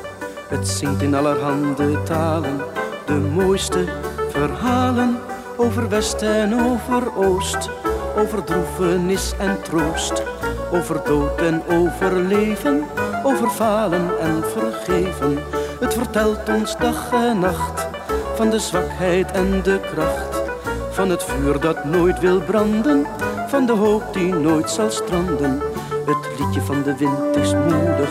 [0.49, 2.61] Het zingt in allerhande talen,
[3.05, 3.85] de mooiste
[4.29, 5.17] verhalen
[5.57, 7.69] over West en over Oost,
[8.17, 10.23] over droefenis en troost,
[10.71, 12.83] over dood en overleven,
[13.23, 15.37] over falen en vergeven.
[15.79, 17.87] Het vertelt ons dag en nacht
[18.35, 20.41] van de zwakheid en de kracht,
[20.91, 23.05] van het vuur dat nooit wil branden,
[23.47, 25.61] van de hoop die nooit zal stranden.
[26.05, 28.09] Het liedje van de wind is moedig,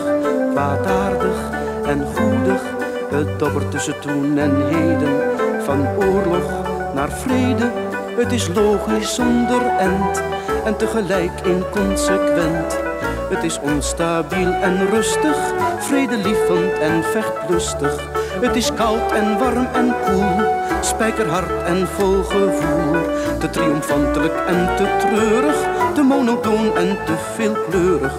[0.51, 1.51] kwaadaardig
[1.87, 2.63] en goedig.
[3.11, 5.21] Het dobbert tussen toen en heden,
[5.65, 7.73] van oorlog naar vrede.
[8.17, 10.23] Het is logisch zonder end
[10.65, 12.83] en tegelijk inconsequent.
[13.31, 15.37] Het is onstabiel en rustig,
[15.79, 18.09] vredelievend en vechtlustig.
[18.41, 20.47] Het is koud en warm en koel,
[20.81, 22.93] spijkerhard en vol gevoel.
[23.39, 25.57] Te triomfantelijk en te treurig,
[25.95, 28.15] te monotoon en te veelkleurig.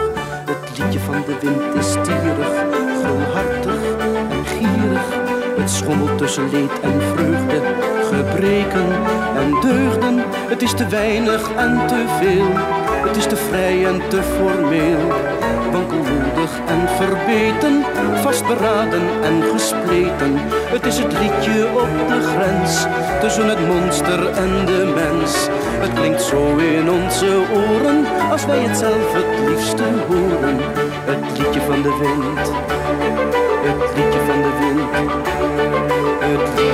[0.45, 2.47] Het liedje van de wind is stierig,
[3.01, 3.81] gulhartig
[4.29, 5.05] en gierig.
[5.57, 7.61] Het schommelt tussen leed en vreugde,
[8.13, 8.87] gebreken
[9.35, 10.23] en deugden.
[10.47, 12.49] Het is te weinig en te veel,
[13.07, 15.03] het is te vrij en te formeel.
[15.71, 17.83] Wankelmoedig en verbeten,
[18.21, 20.33] vastberaden en gespleten.
[20.75, 22.85] Het is het liedje op de grens,
[23.21, 25.47] tussen het monster en de mens.
[25.83, 30.57] Het klinkt zo in onze oren, als wij het zelf het liefste horen.
[31.05, 32.51] Het liedje van de wind,
[33.67, 34.91] het liedje van de wind,
[36.19, 36.64] het liedje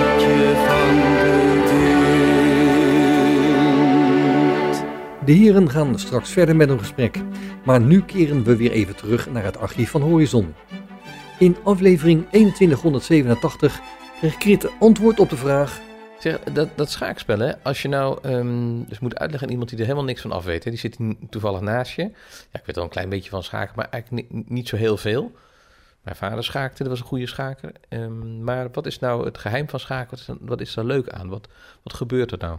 [5.31, 7.21] De heren gaan straks verder met een gesprek,
[7.65, 10.53] maar nu keren we weer even terug naar het archief van Horizon.
[11.39, 13.79] In aflevering 2187
[14.19, 15.79] kreeg Krit antwoord op de vraag
[16.19, 19.79] Zeg, dat, dat schaakspel, hè, als je nou ehm, dus moet uitleggen aan iemand die
[19.79, 20.97] er helemaal niks van af weet, hè, die zit
[21.29, 22.01] toevallig naast je.
[22.01, 24.97] Ja, ik weet wel een klein beetje van schaken, maar eigenlijk ni- niet zo heel
[24.97, 25.31] veel.
[26.01, 27.71] Mijn vader schaakte, dat was een goede schaker.
[27.89, 30.09] Ehm, maar wat is nou het geheim van schaken?
[30.09, 31.29] Wat is, wat is er leuk aan?
[31.29, 31.47] Wat,
[31.83, 32.57] wat gebeurt er nou?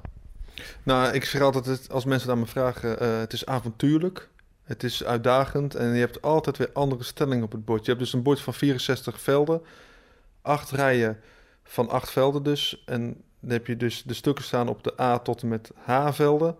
[0.83, 4.29] Nou, ik zeg altijd, als mensen aan me vragen, eh, het is avontuurlijk.
[4.62, 7.85] Het is uitdagend en je hebt altijd weer andere stellingen op het bord.
[7.85, 9.62] Je hebt dus een bord van 64 velden,
[10.43, 11.21] acht rijen
[11.65, 12.83] van acht velden dus.
[12.87, 16.12] En dan heb je dus de stukken staan op de A tot en met H
[16.12, 16.57] velden.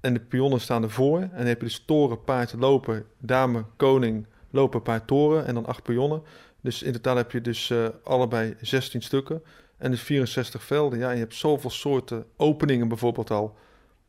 [0.00, 1.20] En de pionnen staan ervoor.
[1.20, 5.46] En dan heb je dus toren, paard, loper, dame, koning, loper, paard, toren.
[5.46, 6.22] En dan acht pionnen.
[6.60, 9.42] Dus in totaal heb je dus eh, allebei 16 stukken.
[9.82, 10.98] En dus 64 velden.
[10.98, 13.56] Ja, je hebt zoveel soorten openingen bijvoorbeeld al.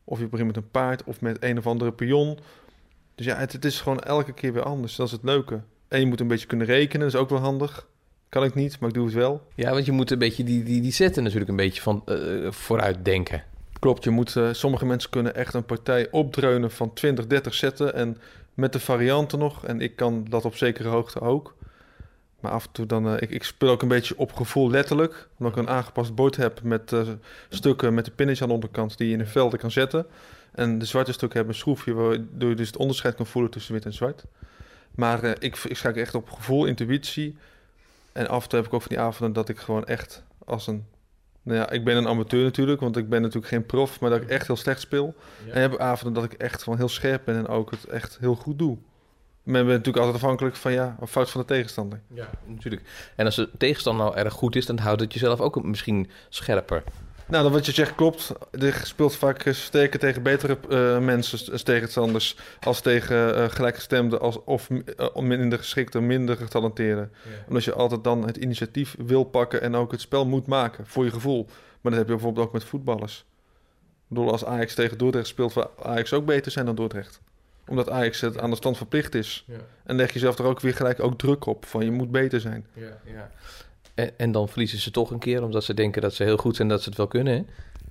[0.04, 2.38] Of je begint met een paard of met een of andere pion.
[3.14, 4.96] Dus ja, het, het is gewoon elke keer weer anders.
[4.96, 5.60] Dat is het leuke.
[5.88, 7.88] En je moet een beetje kunnen rekenen, dat is ook wel handig.
[8.28, 9.46] Kan ik niet, maar ik doe het wel.
[9.54, 12.50] Ja, want je moet een beetje die, die, die zetten natuurlijk een beetje van eh,
[12.50, 13.44] vooruit denken.
[13.78, 17.94] Klopt, je moet, eh, sommige mensen kunnen echt een partij opdreunen van 20, 30 zetten.
[17.94, 18.18] En
[18.54, 19.64] met de varianten nog.
[19.64, 21.54] En ik kan dat op zekere hoogte ook.
[22.44, 25.28] Maar af en toe dan, eh, ik, ik speel ook een beetje op gevoel letterlijk.
[25.38, 27.08] Omdat ik een aangepast bord heb met eh,
[27.48, 30.06] stukken met de pinnetjes aan de onderkant die je in de velden kan zetten.
[30.52, 33.74] En de zwarte stukken hebben een schroefje waardoor je dus het onderscheid kan voelen tussen
[33.74, 34.24] wit en zwart.
[34.94, 37.36] Maar eh, ik, ik echt op gevoel, intuïtie.
[38.12, 40.66] En af en toe heb ik ook van die avonden dat ik gewoon echt als
[40.66, 40.86] een...
[41.42, 44.22] Nou ja, ik ben een amateur natuurlijk, want ik ben natuurlijk geen prof, maar dat
[44.22, 45.14] ik echt heel slecht speel.
[45.50, 48.18] En heb ik avonden dat ik echt gewoon heel scherp ben en ook het echt
[48.20, 48.78] heel goed doe.
[49.44, 52.00] Men bent natuurlijk altijd afhankelijk van ja, een fout van de tegenstander.
[52.14, 52.82] Ja, natuurlijk.
[53.16, 56.82] En als de tegenstander nou erg goed is, dan houdt het jezelf ook misschien scherper.
[57.26, 58.32] Nou, dat wat je zegt klopt.
[58.50, 64.44] Er speelt vaak sterker tegen betere eh, mensen als tegenstanders als tegen eh, gelijkgestemden als,
[64.44, 67.08] of eh, minder geschikte, minder getalenteerde.
[67.48, 71.04] Omdat je altijd dan het initiatief wil pakken en ook het spel moet maken voor
[71.04, 71.44] je gevoel.
[71.80, 73.24] Maar dat heb je bijvoorbeeld ook met voetballers.
[73.78, 77.20] Ik bedoel, als Ajax tegen Dordrecht speelt, wil Ajax ook beter zijn dan Dordrecht.
[77.68, 79.44] Omdat Ajax het aan de stand verplicht is.
[79.46, 79.54] Ja.
[79.84, 82.40] En leg je zelf er ook weer gelijk ook druk op van je moet beter
[82.40, 82.66] zijn.
[82.72, 83.30] Ja, ja.
[83.94, 86.56] En, en dan verliezen ze toch een keer, omdat ze denken dat ze heel goed
[86.56, 87.32] zijn en dat ze het wel kunnen.
[87.34, 87.42] Hè?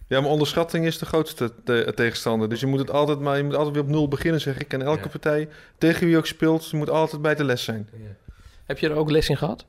[0.08, 2.50] Ja, maar onderschatting is de grootste te- tegenstander.
[2.50, 4.74] Dus je moet het altijd, maar je moet altijd weer op nul beginnen, zeg ik.
[4.74, 5.08] En elke Ja.
[5.10, 7.90] partij, tegen wie je ook speelt, je moet altijd bij de les zijn.
[8.66, 9.66] Heb je er ook les in gehad?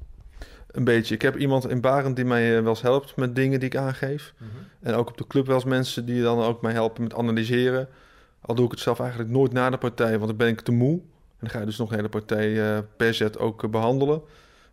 [0.70, 1.14] Een beetje.
[1.14, 3.76] Ik heb iemand in Barend die mij eh, wel eens helpt met dingen die ik
[3.76, 4.32] aangeef.
[4.36, 4.48] Mhm.
[4.82, 7.88] En ook op de club wel eens mensen die dan ook mij helpen met analyseren.
[8.46, 10.72] Al doe ik het zelf eigenlijk nooit na de partij, want dan ben ik te
[10.72, 10.92] moe.
[10.92, 14.22] En dan ga je dus nog een hele partij eh, per set ook eh, behandelen.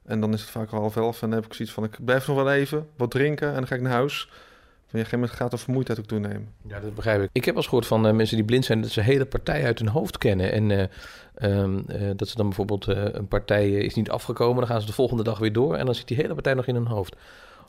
[0.04, 1.84] En dan is het vaak al half elf en dan heb ik zoiets van...
[1.84, 4.30] ik blijf nog wel even, wat drinken en dan ga ik naar huis.
[4.92, 6.54] Van, ja, op een gegeven gaat de vermoeidheid ook toenemen.
[6.68, 7.30] Ja, dat begrijp ik.
[7.32, 9.80] Ik heb al gehoord van eh, mensen die blind zijn dat ze hele partij uit
[9.80, 10.52] hun hoofd kennen.
[10.52, 10.84] En eh,
[11.36, 14.94] ehm, eh, dat ze dan bijvoorbeeld een partij is niet afgekomen, dan gaan ze de
[14.94, 17.16] volgende dag weer door en dan zit die hele partij nog in hun hoofd.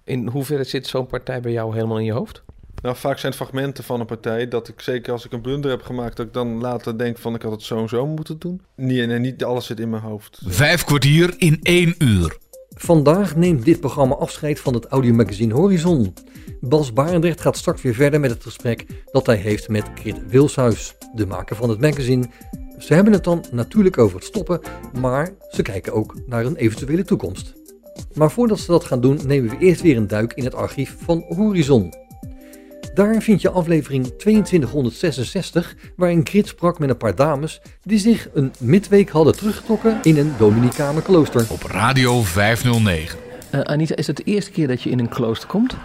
[0.04, 2.42] In hoeverre zit zo'n partij bij jou helemaal in je hoofd?
[2.82, 5.70] Nou, vaak zijn het fragmenten van een partij dat ik zeker als ik een blunder
[5.70, 8.38] heb gemaakt, dat ik dan later denk van ik had het zo en zo moeten
[8.38, 8.60] doen.
[8.76, 10.40] Nee, nee, niet alles zit in mijn hoofd.
[10.44, 12.38] Vijf kwartier in één uur.
[12.68, 16.14] Vandaag neemt dit programma afscheid van het audiomagazine Horizon.
[16.60, 20.94] Bas Barendrecht gaat straks weer verder met het gesprek dat hij heeft met Krit Wilshuis,
[21.14, 22.28] de maker van het magazine.
[22.78, 24.60] Ze hebben het dan natuurlijk over het stoppen,
[25.00, 27.54] maar ze kijken ook naar een eventuele toekomst.
[28.14, 30.96] Maar voordat ze dat gaan doen, nemen we eerst weer een duik in het archief
[30.98, 31.92] van Horizon.
[32.94, 38.52] Daar vind je aflevering 2266, waarin Grit sprak met een paar dames die zich een
[38.58, 41.46] midweek hadden teruggetrokken in een Dominicaner klooster.
[41.50, 43.18] Op Radio 509.
[43.50, 45.76] Eh, Anita, is het de eerste keer dat je in een klooster komt?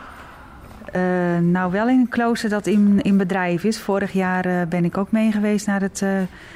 [0.95, 3.79] Uh, nou, wel in een klooster dat in, in bedrijf is.
[3.79, 6.09] Vorig jaar uh, ben ik ook mee geweest naar, het, uh,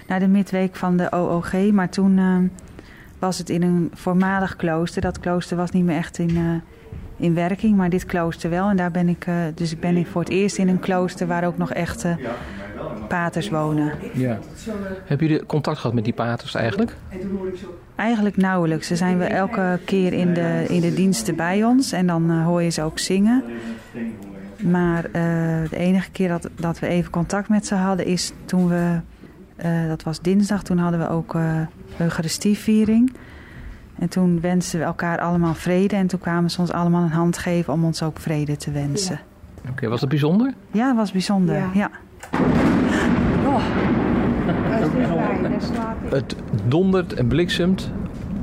[0.07, 1.53] naar de midweek van de OOG.
[1.53, 2.51] Maar toen
[3.19, 5.01] was het in een voormalig klooster.
[5.01, 6.61] Dat klooster was niet meer echt in,
[7.21, 8.69] in werking, maar dit klooster wel.
[8.69, 11.57] En daar ben ik, dus ik ben voor het eerst in een klooster waar ook
[11.57, 12.17] nog echte
[13.07, 13.93] paters wonen.
[14.13, 14.39] Ja.
[15.05, 16.95] Hebben jullie contact gehad met die paters eigenlijk?
[17.95, 18.87] Eigenlijk nauwelijks.
[18.87, 22.61] Ze zijn we elke keer in de, in de diensten bij ons en dan hoor
[22.61, 23.43] je ze ook zingen.
[24.63, 25.13] Maar uh,
[25.69, 28.99] de enige keer dat, dat we even contact met ze hadden is toen we,
[29.65, 31.61] uh, dat was dinsdag, toen hadden we ook uh,
[31.97, 33.13] Eucharistieviering.
[34.01, 37.37] En toen wensten we elkaar allemaal vrede en toen kwamen ze ons allemaal een hand
[37.37, 39.15] geven om ons ook vrede te wensen.
[39.15, 39.61] Ja.
[39.61, 40.53] Oké, okay, was dat bijzonder?
[40.71, 41.69] Ja, het was bijzonder, ja.
[41.73, 41.89] ja.
[43.45, 43.61] Oh.
[46.09, 46.35] Het
[46.67, 47.91] dondert en bliksemt.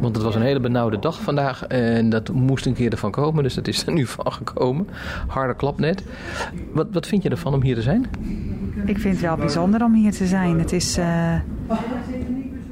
[0.01, 3.43] Want het was een hele benauwde dag vandaag en dat moest een keer ervan komen.
[3.43, 4.89] Dus dat is er nu van gekomen.
[5.27, 6.05] Harde klap net.
[6.73, 8.07] Wat, wat vind je ervan om hier te zijn?
[8.85, 10.59] Ik vind het wel bijzonder om hier te zijn.
[10.59, 11.35] Het is uh,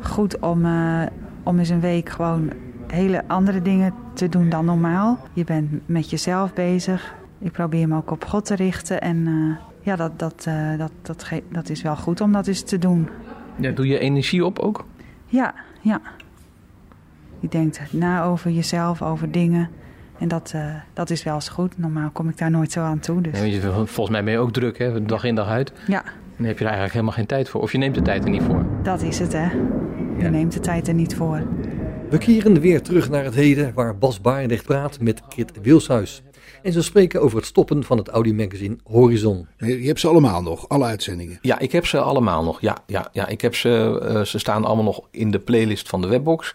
[0.01, 1.03] goed om, uh,
[1.43, 2.51] om eens een week gewoon
[2.87, 5.19] hele andere dingen te doen dan normaal.
[5.33, 7.15] Je bent met jezelf bezig.
[7.39, 9.01] Ik probeer me ook op God te richten.
[9.01, 12.79] En uh, ja, dat, dat, dat, dat, dat is wel goed om dat eens te
[12.79, 13.09] doen.
[13.57, 14.85] Ja, doe je energie op ook?
[15.27, 16.01] Ja, ja.
[17.41, 19.69] Je denkt na over jezelf, over dingen.
[20.19, 21.79] En dat, uh, dat is wel eens goed.
[21.79, 23.21] Normaal kom ik daar nooit zo aan toe.
[23.21, 23.41] Dus.
[23.41, 25.05] Ja, volgens mij ben je ook druk, hè?
[25.05, 25.73] dag in dag uit.
[25.87, 26.03] Ja.
[26.37, 27.61] Dan heb je er eigenlijk helemaal geen tijd voor.
[27.61, 28.65] Of je neemt de tijd er niet voor.
[28.83, 29.51] Dat is het, hè.
[30.17, 30.29] Je ja.
[30.29, 31.43] neemt de tijd er niet voor.
[32.11, 36.23] We keren weer terug naar het heden, waar Bas Barendrecht praat met Kit Wilshuis.
[36.63, 39.47] En ze spreken over het stoppen van het audiomagazine Horizon.
[39.57, 41.39] Je hebt ze allemaal nog, alle uitzendingen?
[41.43, 42.61] Ja, ik heb ze allemaal nog.
[42.61, 46.01] Ja, ja, ja ik heb ze, uh, ze staan allemaal nog in de playlist van
[46.01, 46.55] de webbox.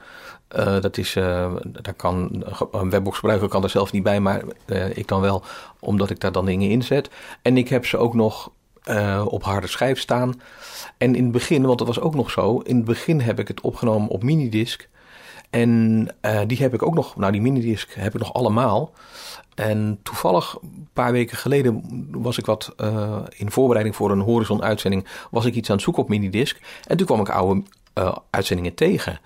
[0.55, 4.97] Uh, dat is, uh, daar kan, een webboxgebruiker kan er zelf niet bij, maar uh,
[4.97, 5.43] ik dan wel,
[5.79, 7.09] omdat ik daar dan dingen in zet.
[7.41, 8.51] En ik heb ze ook nog
[9.25, 10.41] op harde schijf staan.
[10.97, 13.47] En in het begin, want dat was ook nog zo, in het begin heb ik
[13.47, 14.89] het opgenomen op minidisc.
[15.51, 16.03] En
[16.47, 18.91] die heb ik ook nog, nou die minidisc heb ik nog allemaal.
[19.55, 22.75] En toevallig, een paar weken geleden, was ik wat
[23.29, 26.57] in voorbereiding voor een Horizon-uitzending, was ik iets aan het zoeken op minidisc.
[26.87, 27.63] En toen kwam ik oude
[28.29, 29.19] uitzendingen tegen.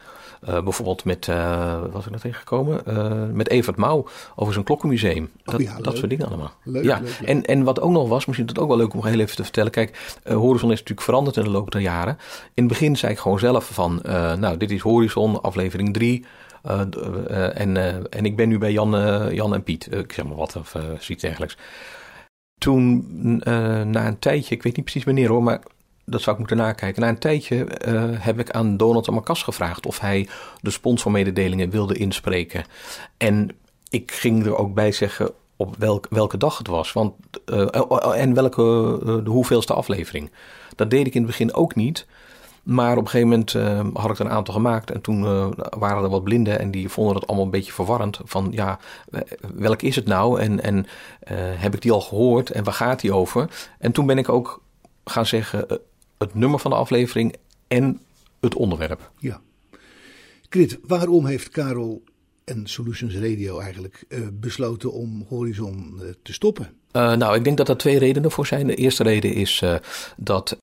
[0.50, 2.82] Uh, bijvoorbeeld met, uh, wat was ik nou tegengekomen?
[2.88, 4.06] Uh, met Evert Mouw
[4.36, 5.30] over zijn klokkenmuseum.
[5.44, 6.52] Dat, ja, dat soort dingen allemaal.
[6.64, 7.00] Leuk, ja.
[7.00, 7.20] leuk.
[7.26, 9.36] En, en wat ook nog was, misschien is het ook wel leuk om heel even
[9.36, 9.72] te vertellen.
[9.72, 12.18] Kijk, Horizon is natuurlijk veranderd in de loop der jaren.
[12.54, 14.00] In het begin zei ik gewoon zelf van,
[14.40, 16.26] nou, dit is Horizon, aflevering 3.
[17.54, 18.92] en, en ik ben nu bij Jan,
[19.34, 19.94] Jan en Piet.
[19.94, 21.58] ik zeg maar wat, of zoiets dergelijks.
[22.58, 23.06] Toen,
[23.92, 25.62] na een tijdje, ik weet niet precies wanneer hoor, maar
[26.06, 27.02] dat zou ik moeten nakijken.
[27.02, 30.28] Na een tijdje uh, heb ik aan Donald Amakas gevraagd of hij
[30.62, 32.66] de sponsormededelingen wilde inspreken.
[33.18, 33.50] En
[33.90, 36.94] ik ging er ook bij zeggen op welk, welke dag het was.
[36.94, 37.14] Want,
[37.46, 37.68] uh,
[38.22, 40.32] en welke, uh, de hoeveelste aflevering.
[40.76, 42.06] Dat deed ik in het begin ook niet.
[42.64, 43.54] Maar op een gegeven moment
[43.98, 44.92] had ik er een aantal gemaakt.
[44.92, 45.22] En toen
[45.78, 46.60] waren er wat blinden.
[46.60, 48.20] En die vonden het allemaal een beetje verwarrend.
[48.24, 48.80] Van ja,
[49.56, 50.40] welk is het nou?
[50.40, 50.86] En, en
[51.58, 52.50] heb ik die al gehoord?
[52.50, 53.50] En waar gaat die over?
[53.80, 54.62] En toen ben ik ook
[55.06, 55.80] gaan zeggen
[56.18, 57.36] het nummer van de aflevering
[57.68, 58.00] en
[58.40, 59.12] het onderwerp.
[59.20, 59.42] Ja.
[60.50, 62.04] Krit, waarom heeft Karel
[62.44, 66.66] en Solutions Radio eigenlijk uh, besloten om Horizon uh, te stoppen?
[66.92, 68.68] Uh, nou, ik denk dat er twee redenen voor zijn.
[68.68, 69.64] De eerste reden is
[70.18, 70.58] dat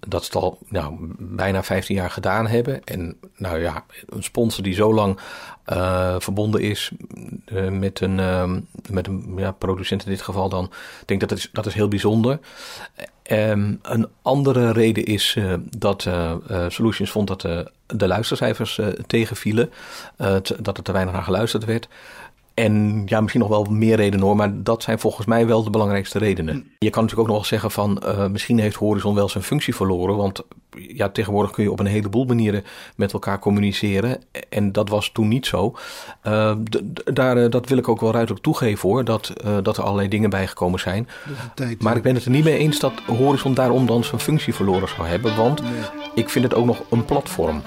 [0.00, 2.84] dat ze het al nou, bijna 15 jaar gedaan hebben.
[2.84, 5.18] En nou ja, een sponsor die zo lang
[5.66, 6.90] uh, verbonden is
[7.52, 8.52] uh, met een, uh,
[8.90, 10.64] met een ja, producent in dit geval dan.
[11.00, 12.38] Ik denk dat is, dat is heel bijzonder.
[13.30, 16.08] Um, een andere reden is uh, dat
[16.68, 17.40] Solutions vond dat
[17.86, 19.70] de luistercijfers tegenvielen.
[20.60, 21.88] dat er te weinig naar geluisterd werd.
[22.58, 25.70] En ja, misschien nog wel meer redenen hoor, maar dat zijn volgens mij wel de
[25.70, 26.70] belangrijkste redenen.
[26.78, 29.74] Je kan natuurlijk ook nog wel zeggen van uh, misschien heeft Horizon wel zijn functie
[29.74, 30.16] verloren.
[30.16, 32.64] Want ja, tegenwoordig kun je op een heleboel manieren
[32.96, 34.22] met elkaar communiceren.
[34.48, 35.76] En dat was toen niet zo.
[36.26, 36.52] Uh,
[37.12, 40.30] daar, uh, dat wil ik ook wel ruidelijk toegeven hoor, dat, dat er allerlei dingen
[40.30, 41.08] bijgekomen zijn.
[41.54, 44.54] Tijd, maar ik ben het er niet mee eens dat Horizon daarom dan zijn functie
[44.54, 45.36] verloren zou hebben.
[45.36, 45.70] Want nee.
[46.14, 47.62] ik vind het ook nog een platform.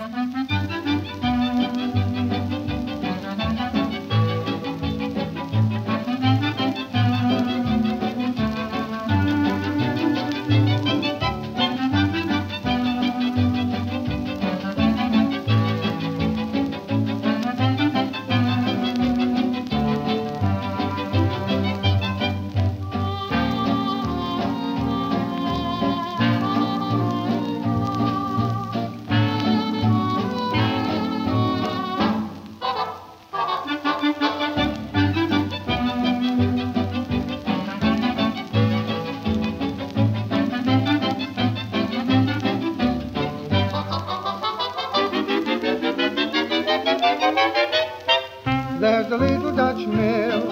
[49.12, 50.50] A little Dutch mill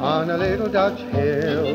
[0.00, 1.74] on a little Dutch hill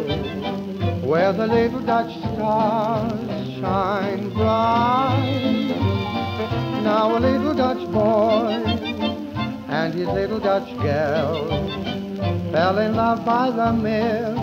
[1.05, 5.75] where the little Dutch stars shine bright.
[6.83, 8.53] Now a little Dutch boy
[9.67, 11.49] and his little Dutch girl
[12.53, 14.37] fell in love by the mill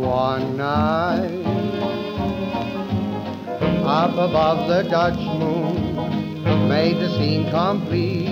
[0.00, 1.44] one night.
[3.84, 8.31] Up above the Dutch moon made the scene complete.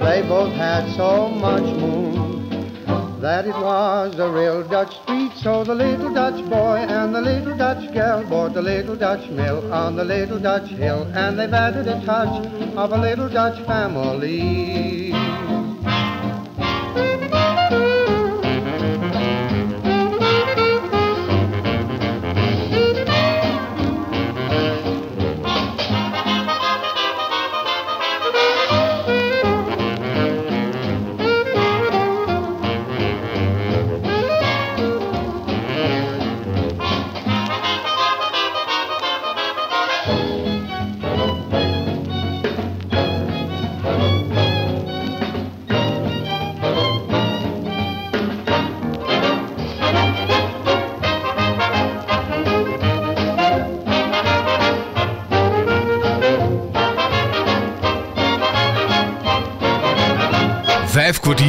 [0.00, 5.32] They both had so much moon that it was a real Dutch street.
[5.42, 9.72] So the little Dutch boy and the little Dutch girl bought the little Dutch mill
[9.72, 15.19] on the little Dutch hill, and they've added a touch of a little Dutch family.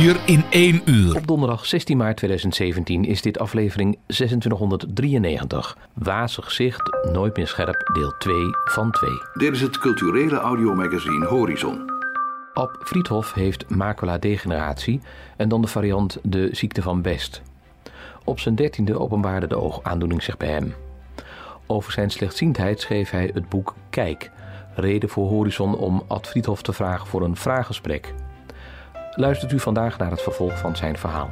[0.02, 1.16] In één uur.
[1.16, 5.78] Op donderdag 16 maart 2017 is dit aflevering 2693.
[5.94, 8.36] Wazig zicht, nooit meer scherp, deel 2
[8.66, 9.10] van 2.
[9.34, 11.92] Dit is het culturele audiomagazine Horizon.
[12.54, 15.02] Ab Friedhof heeft macula-degeneratie
[15.38, 17.42] en dan de variant de ziekte van Best.
[18.24, 20.74] Op zijn dertiende openbaarde de oogaandoening zich bij hem.
[21.66, 24.32] Over zijn slechtziendheid schreef hij het boek Kijk,
[24.76, 28.14] reden voor Horizon om Ad Friedhof te vragen voor een vraaggesprek.
[29.16, 31.30] Luistert u vandaag naar het vervolg van zijn verhaal.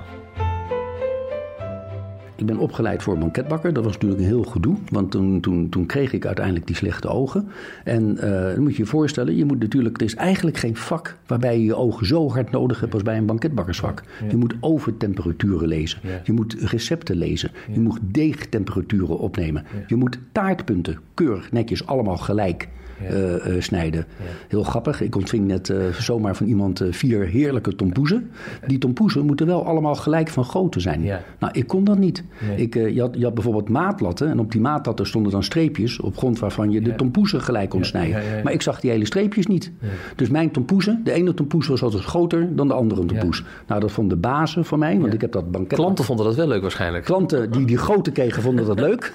[2.36, 3.74] Ik ben opgeleid voor banketbakker.
[3.74, 4.76] Dat was natuurlijk een heel gedoe.
[4.90, 7.48] Want toen, toen, toen kreeg ik uiteindelijk die slechte ogen.
[7.84, 11.18] En uh, dan moet je je voorstellen, je moet natuurlijk, er is eigenlijk geen vak
[11.28, 14.04] waarbij je je ogen zo hard nodig hebt als bij een banketbakkersvak.
[14.30, 16.00] Je moet overtemperaturen lezen.
[16.24, 17.52] Je moet recepten lezen.
[17.72, 19.66] Je moet deegtemperaturen opnemen.
[19.88, 22.68] Je moet taartpunten keurig netjes allemaal gelijk
[23.02, 24.06] uh, uh, snijden.
[24.48, 25.02] Heel grappig.
[25.02, 28.32] Ik ontving net uh, zomaar van iemand vier heerlijke tompoezen.
[28.68, 31.02] Die tompoezen moeten wel allemaal gelijk van grootte zijn.
[31.40, 32.24] Nou, ik kon dat niet.
[32.48, 32.58] Nee.
[32.58, 34.30] Ik, je, had, je, had, bijvoorbeeld maatlatten.
[34.30, 36.00] En op die maatlatten stonden dan streepjes.
[36.00, 38.22] Op grond waarvan je de tompoezen gelijk kon snijden.
[38.44, 39.72] Maar ik zag die hele streepjes niet.
[40.16, 43.44] Dus mijn tompoezen, de ene tompoes was altijd groter dan de andere tompoes.
[43.68, 45.00] Nou, dat vonden de bazen van mij.
[45.00, 45.78] Want ik heb dat banket.
[45.78, 47.06] Klanten vonden dat wel leuk waarschijnlijk.
[47.06, 49.14] Klanten die die grote kregen vonden dat leuk.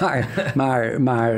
[0.00, 1.34] maar maar, maar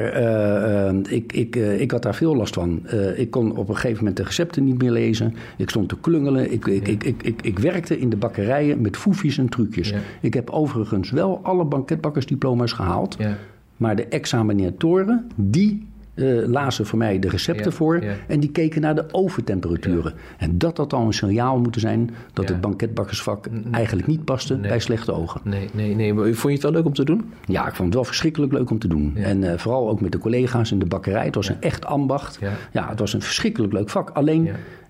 [1.09, 1.33] ik...
[1.33, 2.83] ik uh, ik had daar veel last van.
[2.95, 5.35] Uh, ik kon op een gegeven moment de recepten niet meer lezen.
[5.57, 6.53] Ik stond te klungelen.
[6.53, 9.89] Ik, ik, ik, ik, ik, ik, werkte in de bakkerijen met foefjes en trucjes.
[9.89, 9.99] Ja.
[10.21, 13.17] Ik heb overigens wel alle banketbakkersdiploma's gehaald.
[13.19, 13.37] Ja.
[13.77, 18.03] Maar de examinatoren, die uh, lazen voor mij de recepten ja, voor.
[18.03, 18.15] Ja.
[18.29, 20.13] En die keken naar de overtemperaturen.
[20.17, 20.47] Ja.
[20.47, 24.69] En dat had al een signaal moeten zijn dat het banketbakkersvak eigenlijk niet paste nee.
[24.69, 25.41] bij slechte ogen.
[25.45, 26.15] Nee, nee, nee.
[26.15, 27.33] Maar vond je het wel leuk om te doen?
[27.45, 29.17] Ja, ik vond het wel verschrikkelijk leuk om te doen.
[29.17, 31.25] En uh, vooral ook met de collega's in de bakkerij.
[31.25, 32.39] Het was een echt ambacht.
[32.73, 32.89] Ja.
[32.89, 34.11] het was een verschrikkelijk leuk vak.
[34.11, 34.49] Alleen.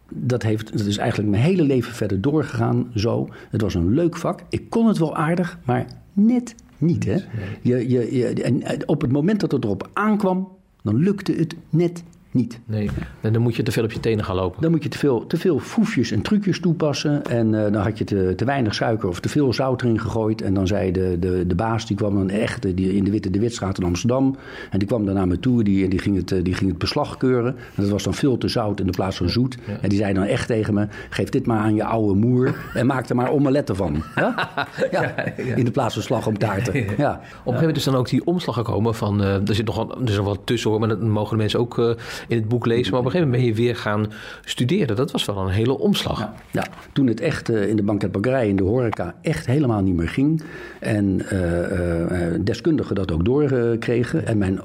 [0.08, 3.28] Dat, heeft, dat is eigenlijk mijn hele leven verder doorgegaan zo.
[3.50, 4.40] Het was een leuk vak.
[4.48, 7.04] Ik kon het wel aardig, maar net niet.
[7.04, 7.16] Hè?
[7.62, 10.49] Je, je, je, en op het moment dat het erop aankwam,
[10.85, 12.03] dan lukte het net
[12.35, 12.61] niet.
[12.66, 14.62] Nee, en dan moet je te veel op je tenen gaan lopen.
[14.62, 17.24] Dan moet je te veel, te veel foefjes en trucjes toepassen.
[17.24, 20.43] En uh, dan had je te, te weinig suiker of te veel zout erin gegooid.
[20.43, 23.30] En dan zei de, de, de baas, die kwam dan echt die in de Witte
[23.30, 24.37] de Witstraat in Amsterdam.
[24.70, 27.57] En die kwam naar me toe die, die, ging het, die ging het beslag keuren.
[27.74, 29.59] En dat was dan veel te zout in de plaats van zoet.
[29.66, 29.78] Ja.
[29.80, 32.55] En die zei dan echt tegen me, geef dit maar aan je oude moer.
[32.74, 34.03] en maak er maar omeletten van.
[34.14, 34.68] Ja?
[34.91, 36.74] Ja, In de plaats van slag om taarten.
[36.74, 36.80] Ja.
[36.85, 39.20] Op een gegeven moment is dan ook die omslag gekomen van...
[39.20, 41.37] Uh, er zit nog wel, er is nog wat tussen hoor, maar dat mogen de
[41.37, 41.78] mensen ook...
[41.78, 41.91] Uh,
[42.29, 42.91] in het boek lezen.
[42.91, 44.07] Maar op een gegeven moment ben je weer gaan
[44.45, 44.97] studeren.
[44.97, 46.33] Dat was wel een hele omslag.
[46.51, 50.09] Ja, toen het echt uh, in de banketbakkerij, in de horeca, echt helemaal niet meer
[50.09, 50.43] ging.
[50.81, 54.27] En uh, uh, deskundigen dat ook doorkregen.
[54.27, 54.61] en mijn,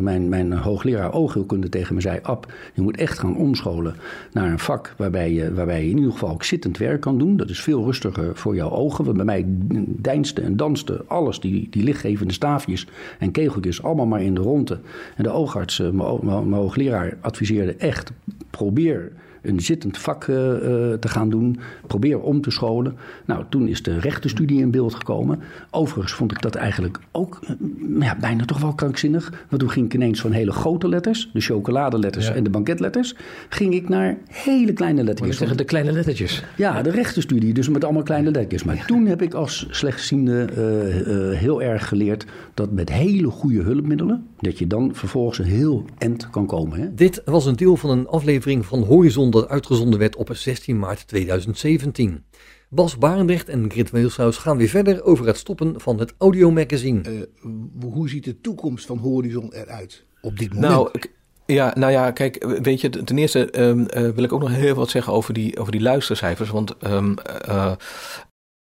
[0.00, 2.18] mijn, mijn hoogleraar oogheelkunde tegen me zei...
[2.22, 3.94] Ab, je moet echt gaan omscholen
[4.32, 7.36] naar een vak waarbij je, waarbij je in ieder geval ook zittend werk kan doen.
[7.36, 9.04] Dat is veel rustiger voor jouw ogen.
[9.04, 9.44] Want bij mij
[9.86, 12.86] deinste en danste alles, die, die lichtgevende staafjes
[13.18, 14.78] en kegeltjes, allemaal maar in de ronde.
[15.16, 16.85] En de oogarts, mijn hoogleraar,
[17.20, 18.10] adviseerde echt:
[18.50, 19.12] probeer
[19.48, 21.58] een zittend vak eh, eh, te gaan doen.
[21.86, 22.96] Probeer om te scholen.
[23.24, 25.40] Nou, toen is de rechtenstudie in beeld gekomen.
[25.70, 27.54] Overigens vond ik dat eigenlijk ook eh,
[28.00, 29.32] ja, bijna toch wel krankzinnig.
[29.48, 32.34] Want toen ging ik ineens van hele grote letters, de chocoladeletters Ja.
[32.34, 33.14] en de banketletters,
[33.48, 35.28] ging ik naar hele kleine lettertjes.
[35.28, 36.44] je zeggen de kleine lettertjes.
[36.56, 38.64] Ja, de rechtenstudie, dus met allemaal kleine lettertjes.
[38.64, 44.26] Maar toen heb ik als slechtziende eh, heel erg geleerd dat met hele goede hulpmiddelen,
[44.38, 46.80] dat je dan vervolgens een heel eind kan komen.
[46.80, 46.94] Hè?
[46.94, 51.08] Dit was een deel van een aflevering van Horizon dat uitgezonden werd op 16 maart
[51.08, 52.24] 2017.
[52.68, 57.00] Bas Barendrecht en Grit Weelshuis gaan weer verder over het stoppen van het audiomagazine.
[57.02, 57.50] Eh,
[57.92, 60.72] hoe ziet de toekomst van Horizon eruit op dit moment?
[60.72, 61.14] Nou, ik-
[61.46, 64.74] ja, nou ja, kijk, weet je, ten eerste ehm, eh, wil ik ook nog heel
[64.74, 66.50] wat zeggen over die, over die luistercijfers.
[66.50, 67.72] Want ehm, eh,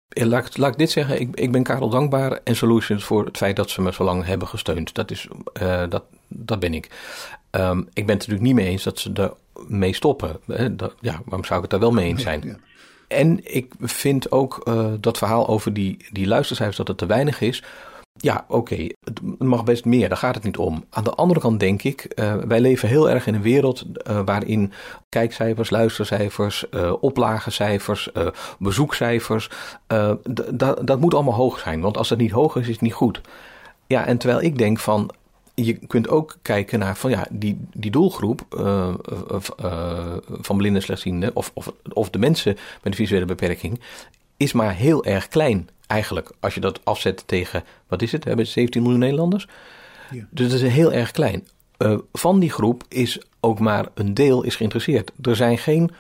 [0.09, 3.37] laat, ik- laat ik dit zeggen, ik, ik ben Karel dankbaar en Solutions voor het
[3.37, 4.95] feit dat ze me zo lang hebben gesteund.
[4.95, 6.91] Dat, is, eh, dat, dat ben ik.
[7.51, 9.13] Ehm, ik ben het natuurlijk niet mee eens dat ze
[9.71, 10.41] ermee stoppen.
[11.01, 12.43] Ja, waarom zou ik het daar wel mee eens zijn?
[12.45, 12.57] Ja.
[13.09, 17.41] En ik vind ook eh, dat verhaal over die, die luistercijfers dat het te weinig
[17.41, 17.63] is.
[18.21, 20.85] Ja, oké, het mag best meer, daar gaat het niet om.
[20.91, 24.21] Aan de andere kant denk ik, eh, wij leven heel erg in een wereld eh,
[24.25, 24.73] waarin
[25.09, 26.69] kijkcijfers, luistercijfers,
[27.01, 28.27] oplagecijfers, eh,
[28.59, 29.51] bezoekcijfers,
[30.83, 31.81] dat moet allemaal hoog zijn.
[31.81, 33.21] Want als dat niet hoog is, is het niet goed.
[33.87, 35.11] Ja, en terwijl ik denk van,
[35.65, 38.95] je kunt ook kijken naar van ja, die, die doelgroep eh,
[39.29, 43.81] eh, eh, van blinden en slechtzienden, of, of, of de mensen met een visuele beperking,
[44.37, 46.31] is maar heel erg klein eigenlijk.
[46.41, 49.49] Als je dat afzet tegen, wat is het, hebben 17 miljoen Nederlanders.
[50.11, 50.27] Ja.
[50.31, 51.47] Dus dat is heel erg klein.
[52.13, 55.13] Van die groep is ook maar een deel is geïnteresseerd.
[55.23, 55.91] Er zijn geen,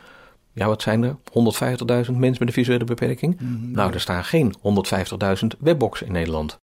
[0.52, 1.16] ja wat zijn er, 150.000
[1.86, 3.40] mensen met een visuele beperking.
[3.72, 4.54] Nou, er staan geen
[5.42, 6.56] 150.000 webboxen in Nederland.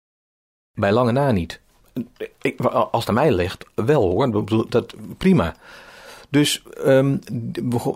[0.73, 1.61] Bij lange na niet.
[2.71, 4.45] Als het aan mij ligt, wel hoor.
[4.69, 5.55] Dat, prima.
[6.29, 7.17] Dus ehm,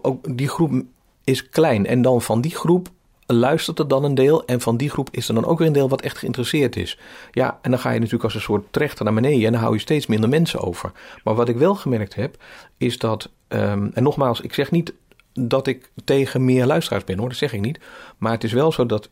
[0.02, 0.84] ook die groep
[1.24, 1.86] is klein.
[1.86, 2.90] En dan van die groep
[3.26, 4.46] luistert er dan een deel.
[4.46, 7.00] En van die groep is er dan ook weer een deel wat echt geïnteresseerd is.
[7.32, 9.46] Ja, en dan ga je natuurlijk als een soort trechter naar beneden.
[9.46, 10.92] En dan hou je steeds minder mensen over.
[11.24, 12.44] Maar wat ik wel gemerkt heb,
[12.78, 13.30] is dat...
[13.48, 14.94] ehm, en nogmaals, ik zeg niet
[15.34, 17.30] dat ik tegen meer luisteraars ben hoor.
[17.30, 17.80] Dat zeg ik niet.
[18.18, 19.10] Maar het is wel zo dat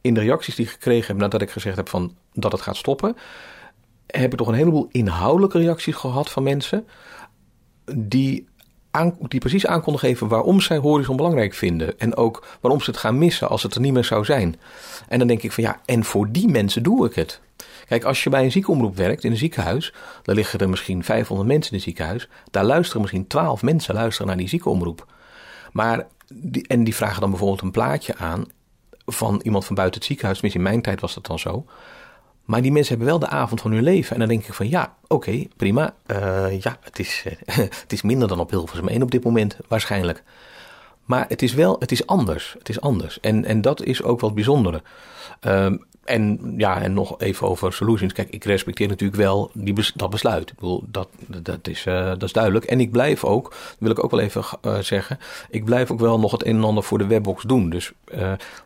[0.00, 2.76] in de reacties die ik gekregen heb nadat ik gezegd heb van dat het gaat
[2.76, 3.16] stoppen,
[4.10, 6.86] heb ik toch een heleboel inhoudelijke reacties gehad van mensen
[7.96, 8.48] die,
[9.28, 11.98] die precies aan konden geven waarom zij Horizon belangrijk vinden.
[11.98, 14.60] En ook waarom ze het gaan missen als het er niet meer zou zijn.
[15.08, 17.40] En dan denk ik van ja, en voor die mensen doe ik het.
[17.86, 21.48] Kijk, als je bij een ziekenomroep werkt in een ziekenhuis, dan liggen er misschien 500
[21.48, 22.28] mensen in het ziekenhuis.
[22.50, 25.06] Daar luisteren misschien 12 mensen luisteren naar die ziekenomroep.
[25.72, 28.46] Maar die, en die vragen dan bijvoorbeeld een plaatje aan
[29.06, 30.38] van iemand van buiten het ziekenhuis.
[30.38, 31.64] Tenminste, in mijn tijd was dat dan zo.
[32.50, 34.12] Maar die mensen hebben wel de avond van hun leven.
[34.12, 35.94] En dan denk ik van ja, oké, prima.
[36.06, 39.56] Eh, ja, het is, eh, het is minder dan op Hilversum 1 op dit moment,
[39.68, 40.22] waarschijnlijk.
[41.04, 42.54] Maar het is wel, het is anders.
[42.58, 43.20] Het is anders.
[43.20, 44.82] En, en dat is ook wat bijzondere.
[45.40, 48.12] Ehm, en ja, en nog even over solutions.
[48.12, 50.50] Kijk, ik respecteer natuurlijk wel die bes- dat besluit.
[50.50, 52.64] Ik bedoel, dat, dat, is, eh, dat is duidelijk.
[52.64, 54.44] En ik blijf ook, wil ik ook wel even
[54.84, 55.18] zeggen,
[55.50, 57.70] ik blijf ook wel nog het een en ander voor de webbox doen.
[57.70, 57.92] Dus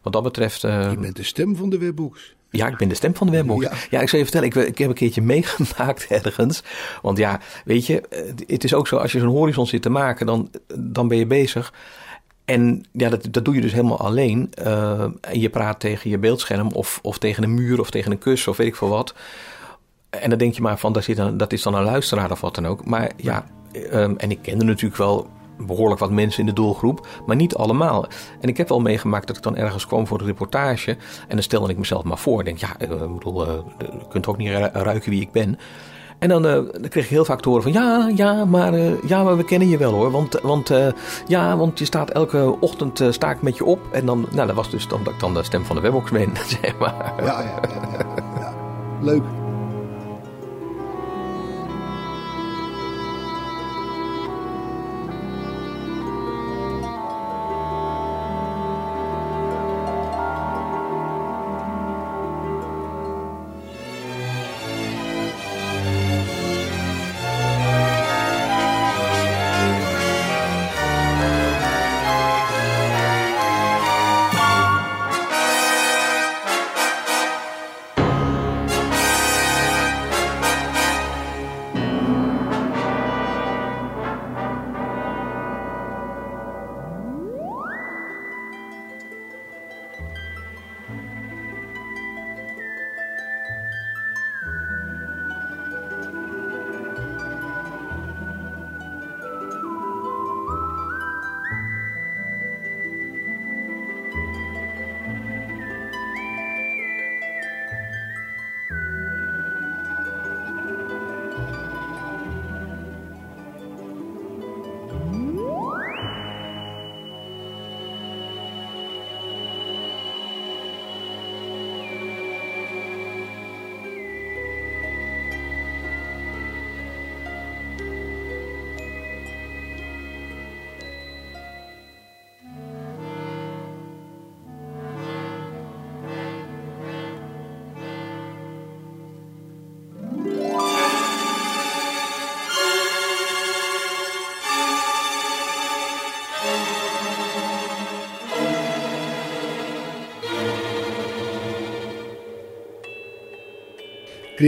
[0.02, 0.60] wat dat betreft.
[0.60, 2.34] Je bent de stem van de webbox.
[2.56, 3.64] Ja, ik ben de stem van de webbox.
[3.64, 3.72] Ja.
[3.90, 6.62] Ja, ik zal je vertellen, ik, ik heb een keertje meegemaakt ergens.
[7.02, 9.90] Want ja, weet je, eh, het is ook zo, als je zo'n horizon zit te
[9.90, 11.72] maken, dan, dan ben je bezig.
[12.44, 14.52] En ja, dat, dat doe je dus helemaal alleen.
[14.54, 18.18] Eh, en je praat tegen je beeldscherm of, of tegen een muur of tegen een
[18.18, 19.14] kus of weet ik veel wat.
[20.10, 22.40] En dan denk je maar van, daar zit een, dat is dan een luisteraar of
[22.40, 22.84] wat dan ook.
[22.84, 25.28] Maar ja, ehm, en ik kende natuurlijk wel
[25.58, 28.06] behoorlijk wat mensen in de doelgroep, maar niet allemaal.
[28.40, 30.90] En ik heb wel meegemaakt dat ik dan ergens kwam voor een reportage.
[31.28, 32.44] En dan stelde ik mezelf maar voor.
[32.44, 35.58] Denk, ja, eh, ik bedoel, eh, je kunt ook niet ru- ruiken wie ik ben.
[36.18, 38.74] En dan, eh, dan kreeg ik heel vaak te horen van ja, ja, maar,
[39.06, 40.10] ja, maar we kennen je wel hoor.
[40.10, 40.70] Want, want,
[41.26, 43.80] ja, want je staat elke ochtend sta ik met je op.
[43.92, 46.30] En dan, nou, dat was dus dan dat dan de stem van de webbox ben,
[46.60, 47.12] zeg maar.
[47.24, 48.06] Ja, ja, ja,
[48.40, 48.54] ja.
[49.00, 49.22] Leuk.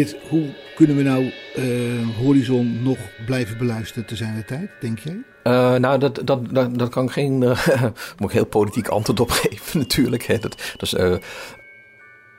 [0.05, 5.23] Hoe kunnen we nou eh, Horizon nog blijven beluisteren te zijn de tijd, denk jij?
[5.45, 7.43] Uh, nou, dat, dat, dat, dat kan ik geen.
[7.43, 7.83] Uh,
[8.19, 10.23] moet ik heel politiek antwoord op geven, natuurlijk.
[10.23, 10.39] Hè.
[10.77, 10.93] Dat,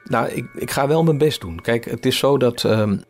[0.04, 1.62] nou, ik, ik ga wel mijn best doen.
[1.62, 2.64] Kijk, het is zo dat.
[2.64, 3.04] Um,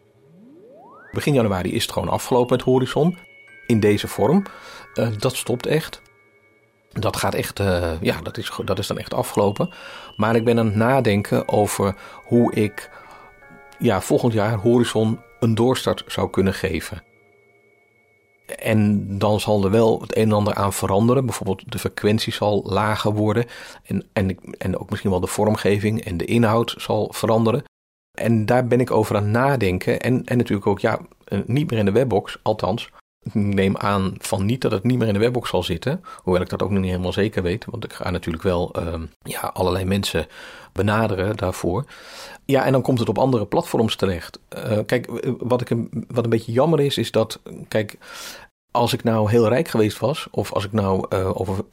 [1.12, 3.18] begin januari is het gewoon afgelopen met Horizon.
[3.66, 4.44] In deze vorm.
[5.18, 6.02] dat stopt echt.
[6.92, 7.60] Dat gaat echt.
[8.02, 9.70] ja, dat is, dat is dan echt afgelopen.
[10.16, 12.90] Maar ik ben aan het nadenken over hoe ik.
[13.80, 17.04] Ja, volgend jaar Horizon een doorstart zou kunnen geven.
[18.56, 21.26] En dan zal er wel het een en ander aan veranderen.
[21.26, 23.46] Bijvoorbeeld de frequentie zal lager worden.
[23.84, 27.64] En, en, en ook misschien wel de vormgeving en de inhoud zal veranderen.
[28.20, 30.00] En daar ben ik over aan nadenken.
[30.00, 32.40] En, en natuurlijk ook, ja, eh, niet meer in de webbox.
[32.42, 36.04] Althans, ik neem aan van niet dat het niet meer in de webbox zal zitten.
[36.24, 37.66] Hoewel ik dat ook nog niet helemaal zeker weet.
[37.66, 40.28] Want ik ga natuurlijk wel uh, ja, allerlei mensen
[40.74, 41.86] benaderen daarvoor.
[42.48, 44.40] Ja, en dan komt het op andere platforms terecht.
[44.56, 45.78] Uh, kijk, wat, ik,
[46.08, 47.98] wat een beetje jammer is, is dat, kijk,
[48.72, 51.66] als ik nou heel rijk geweest was, of als ik nou uh, over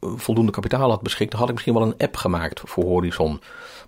[0.00, 3.40] voldoende kapitaal had beschikt, dan had ik misschien wel een app gemaakt voor Horizon.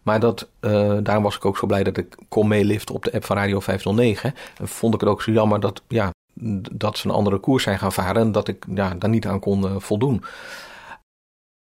[0.03, 3.13] Maar dat, uh, daarom was ik ook zo blij dat ik kon meeliften op de
[3.13, 4.35] app van Radio 509.
[4.59, 6.11] En vond ik het ook zo jammer dat, ja,
[6.73, 9.41] dat ze een andere koers zijn gaan varen en dat ik ja, daar niet aan
[9.41, 10.25] kon voldoen.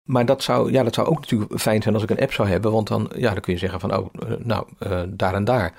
[0.03, 2.47] Maar dat zou, ja, dat zou ook natuurlijk fijn zijn als ik een app zou
[2.47, 2.71] hebben.
[2.71, 5.73] Want dan, ja, dan kun je zeggen van, oh, eh, nou, uh, daar en daar.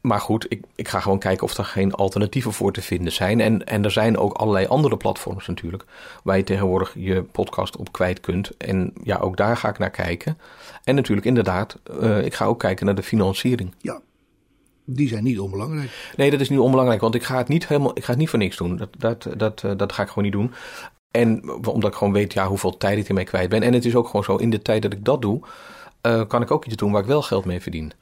[0.00, 3.40] Maar goed, ik, ik ga gewoon kijken of er geen alternatieven voor te vinden zijn.
[3.40, 5.84] En, en er zijn ook allerlei andere platforms natuurlijk.
[6.22, 8.56] Waar je tegenwoordig je podcast op kwijt kunt.
[8.56, 10.38] En ja, ook daar ga ik naar kijken.
[10.84, 13.74] En natuurlijk inderdaad, uh, ik ga ook kijken naar de financiering.
[13.78, 14.00] Ja,
[14.84, 16.12] die zijn niet onbelangrijk.
[16.16, 18.28] Nee, dat is niet onbelangrijk, want ik ga het niet helemaal, ik ga het niet
[18.30, 18.76] voor niks doen.
[18.76, 20.52] Dat, dat, dat, dat ga ik gewoon niet doen.
[21.10, 23.62] En omdat ik gewoon weet ja, hoeveel tijd ik ermee kwijt ben.
[23.62, 25.40] En het is ook gewoon zo, in de tijd dat ik dat doe,
[26.02, 27.92] uh, kan ik ook iets doen waar ik wel geld mee verdien.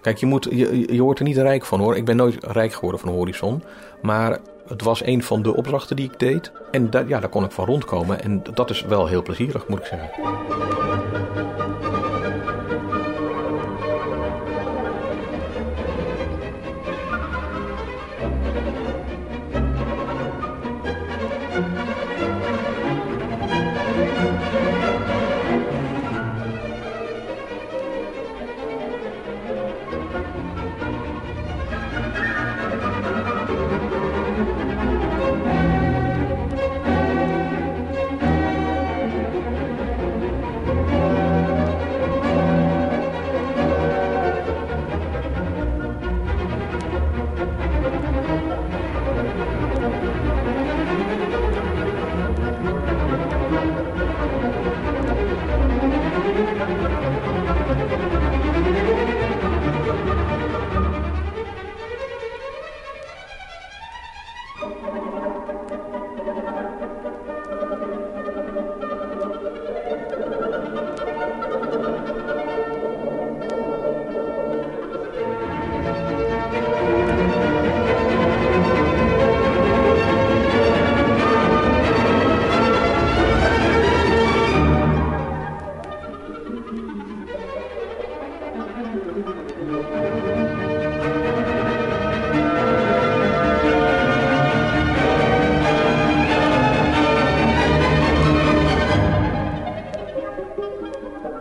[0.00, 1.96] Kijk, je, moet, je, je wordt er niet rijk van hoor.
[1.96, 3.62] Ik ben nooit rijk geworden van Horizon.
[4.02, 4.38] Maar
[4.68, 6.52] het was een van de opdrachten die ik deed.
[6.70, 8.22] En ja, daar kon ik van rondkomen.
[8.22, 10.10] En dat is wel heel plezierig, moet ik zeggen.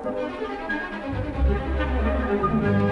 [0.07, 0.41] Thank
[2.81, 2.86] you.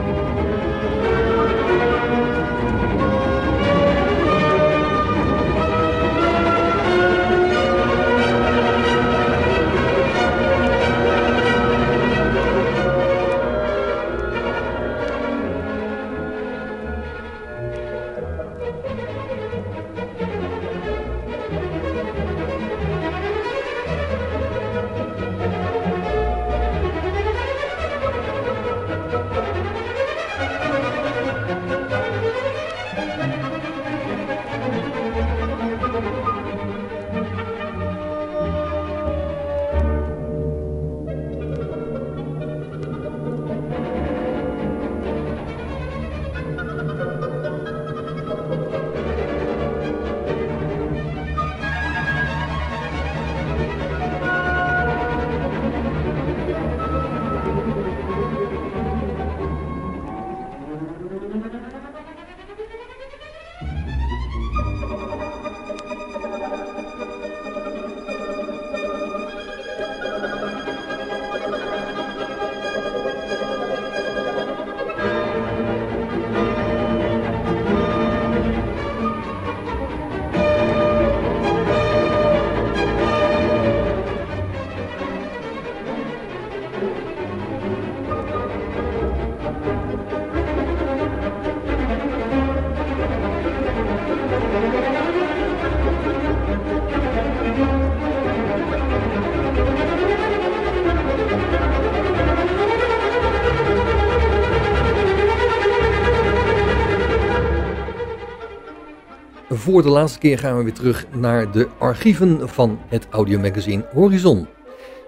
[109.66, 114.48] Voor de laatste keer gaan we weer terug naar de archieven van het audiomagazine Horizon.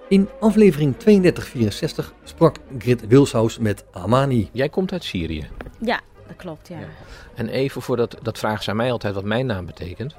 [0.08, 4.48] In aflevering 3264 sprak Grit Wilshaus met Amani.
[4.52, 5.48] Jij komt uit Syrië.
[5.80, 6.76] Ja, dat klopt, ja.
[7.34, 10.14] En even voordat, dat vragen ze aan mij altijd wat mijn naam betekent.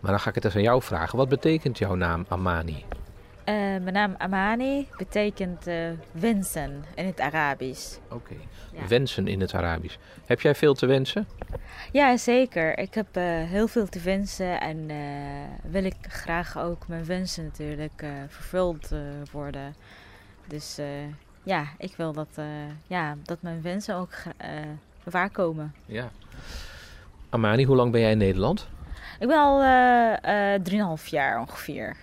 [0.00, 1.18] Maar dan ga ik het even aan jou vragen.
[1.18, 2.84] Wat betekent jouw naam Amani?
[3.44, 7.96] Eh, mijn naam Amani betekent eh, wensen in het Arabisch.
[8.10, 8.34] Oké.
[8.72, 8.86] Ja.
[8.86, 9.96] Wensen in het Arabisch.
[10.26, 11.26] Heb jij veel te wensen?
[11.92, 12.78] Ja, zeker.
[12.78, 14.90] Ik heb eh, heel veel te wensen en
[15.62, 18.90] wil ik graag ook mijn wensen natuurlijk vervuld
[19.32, 19.74] worden.
[20.48, 20.78] Dus
[21.42, 22.38] ja, ik wil dat,
[22.86, 24.12] ja, dat mijn wensen ook
[25.04, 25.74] waarkomen.
[25.86, 26.10] Ja.
[27.30, 28.68] Amani, hoe lang ben jij in Nederland?
[29.18, 30.62] Ik ben al eh, eh,
[30.98, 31.96] 3,5 jaar ongeveer.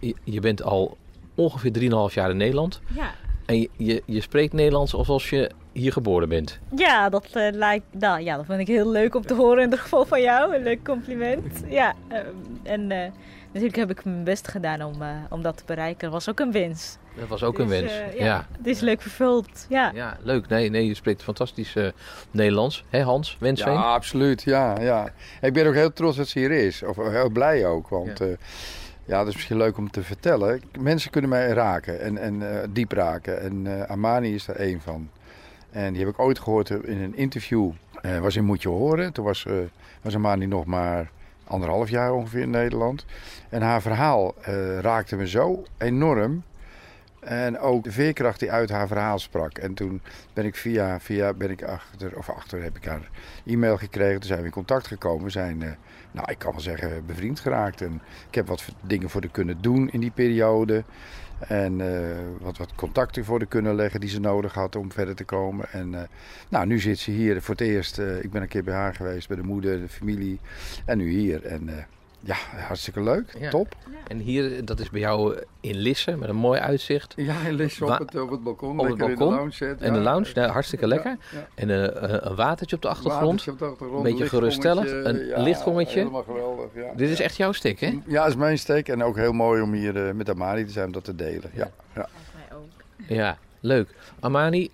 [0.00, 0.96] Je, je bent al
[1.34, 1.72] ongeveer
[2.10, 2.80] 3,5 jaar in Nederland.
[2.94, 3.10] Ja.
[3.46, 6.58] En je, je, je spreekt Nederlands alsof je hier geboren bent.
[6.76, 7.84] Ja, dat eh, lijkt.
[7.90, 10.54] Nou, ja, dat vind ik heel leuk om te horen in ieder geval van jou.
[10.56, 11.62] Een leuk compliment.
[11.68, 12.24] Ja, ehm,
[12.62, 13.10] en eh,
[13.46, 16.00] natuurlijk heb ik mijn best gedaan om, eh, om dat te bereiken.
[16.02, 16.96] Dat was ook een wens.
[17.18, 17.92] Dat was ook Dus, een wens.
[17.92, 18.24] eh, ja.
[18.24, 19.66] ja, Het is leuk vervuld.
[19.68, 19.90] Ja.
[19.94, 20.48] Ja, leuk.
[20.48, 21.86] Nee, nee, je spreekt fantastisch eh,
[22.30, 22.84] Nederlands.
[22.88, 23.72] Hé Hans, Wensveen?
[23.72, 24.42] Ja, absoluut.
[24.42, 25.08] Ja, ja.
[25.40, 26.82] Ik ben ook heel trots dat ze hier is.
[26.82, 27.88] Of heel blij ook.
[27.88, 28.26] Want ja,
[29.06, 30.62] ja dat is misschien leuk om te vertellen.
[30.78, 33.40] Mensen kunnen mij raken en, en eh, diep raken.
[33.40, 35.10] En eh, Amani is daar één van.
[35.70, 37.70] En die heb ik ooit gehoord in een interview.
[38.02, 39.12] Eh was in Moet Je Horen.
[39.12, 39.46] Toen was,
[40.02, 41.10] was Amani nog maar
[41.44, 43.04] anderhalf jaar ongeveer in Nederland.
[43.48, 44.34] En haar verhaal
[44.80, 46.42] raakte me zo enorm.
[47.26, 49.58] En ook de veerkracht die uit haar verhaal sprak.
[49.58, 50.00] En toen
[50.32, 53.10] ben ik via, via ben ik achter, of achter heb ik haar
[53.46, 54.20] e-mail gekregen.
[54.20, 55.24] Toen zijn we in contact gekomen.
[55.24, 55.70] We zijn, uh,
[56.10, 57.80] nou ik kan wel zeggen, bevriend geraakt.
[57.80, 60.84] En ik heb wat dingen voor haar kunnen doen in die periode.
[61.38, 65.14] En uh, wat, wat contacten voor haar kunnen leggen die ze nodig had om verder
[65.14, 65.72] te komen.
[65.72, 66.00] En uh,
[66.48, 67.98] nou, nu zit ze hier voor het eerst.
[67.98, 70.40] ik ben een keer bij haar geweest, bij de moeder, de familie.
[70.84, 71.46] En nu hier.
[71.46, 71.86] En
[72.26, 73.36] ja, hartstikke leuk.
[73.38, 73.50] Ja.
[73.50, 73.76] Top.
[74.06, 77.14] En hier, dat is bij jou in Lisse, met een mooi uitzicht.
[77.16, 78.80] Ja, in Lisse op, het, op het balkon.
[78.80, 79.12] Op het balkon.
[79.12, 79.52] In de lounge.
[79.52, 79.98] Zet, en ja.
[79.98, 81.16] de lounge, nou, hartstikke lekker.
[81.32, 83.48] Ja, en uh, een watertje op de achtergrond.
[83.48, 84.90] Op de achtergrond een beetje geruststellend.
[84.90, 85.98] Een lichtgongetje.
[85.98, 86.92] Helemaal geweldig, ja.
[86.96, 87.98] Dit is echt jouw stek, hè?
[88.06, 88.88] Ja, dat is mijn stek.
[88.88, 91.50] En ook heel mooi om hier uh, met Amani te zijn om dat te delen.
[91.54, 92.08] Ja, ja.
[93.08, 93.94] ja leuk.
[94.20, 94.70] Amani,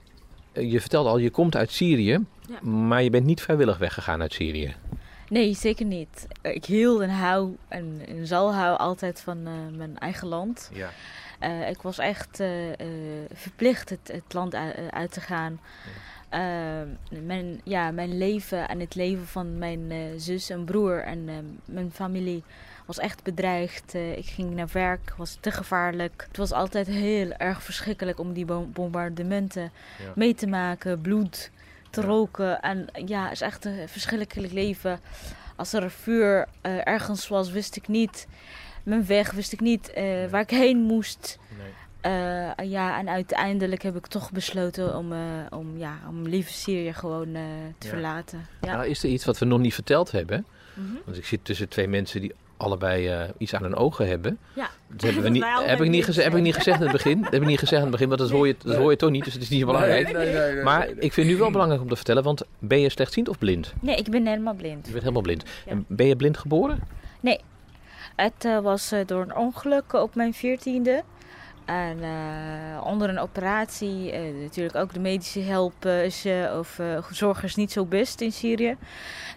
[0.52, 2.18] je vertelde al, je komt uit Syrië.
[2.62, 4.74] Maar je bent niet vrijwillig weggegaan uit Syrië.
[5.32, 6.26] Nee, zeker niet.
[6.42, 10.70] Ik hield en hou en, en zal hou altijd van uh, mijn eigen land.
[10.72, 10.90] Ja.
[11.40, 12.48] Uh, ik was echt uh,
[13.32, 14.54] verplicht het, het, land
[14.90, 15.60] uit te gaan.
[16.30, 16.84] Ja.
[17.22, 21.24] mijn, ja, mijn leven en het leven van mijn zus en broer en
[21.64, 22.42] mijn familie
[22.86, 23.94] was echt bedreigd.
[23.94, 26.24] ik ging naar werk, was te gevaarlijk.
[26.28, 30.12] Het was altijd heel erg verschrikkelijk om die bombardementen ja.
[30.14, 31.50] mee te maken, bloed
[31.92, 32.60] te roken.
[32.60, 35.00] En ja, het is echt een verschrikkelijk leven.
[35.56, 38.26] Als er vuur uh, ergens was, wist ik niet.
[38.82, 40.28] Mijn weg wist ik niet uh, nee.
[40.28, 41.38] waar ik heen moest.
[41.58, 41.70] Nee.
[42.14, 45.12] Uh, ja, en uiteindelijk heb ik toch besloten om,
[45.50, 47.32] om, ja, om lieve Syrië gewoon
[47.78, 47.92] te ja.
[47.92, 48.46] verlaten.
[48.60, 48.76] Ja.
[48.76, 50.46] Nou, is er iets wat we nog niet verteld hebben?
[50.74, 51.00] Mm -hmm.
[51.04, 54.38] Want ik zit tussen twee mensen die allebei uh, iets aan hun ogen hebben.
[54.54, 54.70] Ja.
[54.88, 57.22] Dat hebben we niet, heb, ik niet gezegd, heb ik niet gezegd in het begin.
[57.22, 58.96] Dat heb ik niet gezegd in het begin, want dat hoor je, dat hoor je
[58.96, 60.12] toch niet, dus het is niet belangrijk.
[60.12, 62.88] Nee, nee, nee, maar ik vind nu wel belangrijk om te vertellen, want ben je
[62.88, 63.72] slechtziend of blind?
[63.80, 64.86] Nee, ik ben helemaal blind.
[64.86, 65.44] Je bent helemaal blind.
[65.64, 65.70] Ja.
[65.70, 66.80] En ben je blind geboren?
[67.20, 67.40] Nee.
[68.16, 71.02] Het uh, was uh, door een ongeluk op mijn veertiende.
[71.64, 77.42] En uh, onder een operatie, uh, natuurlijk ook de medische help is, uh, of zorg
[77.42, 78.76] is niet zo best in Syrië.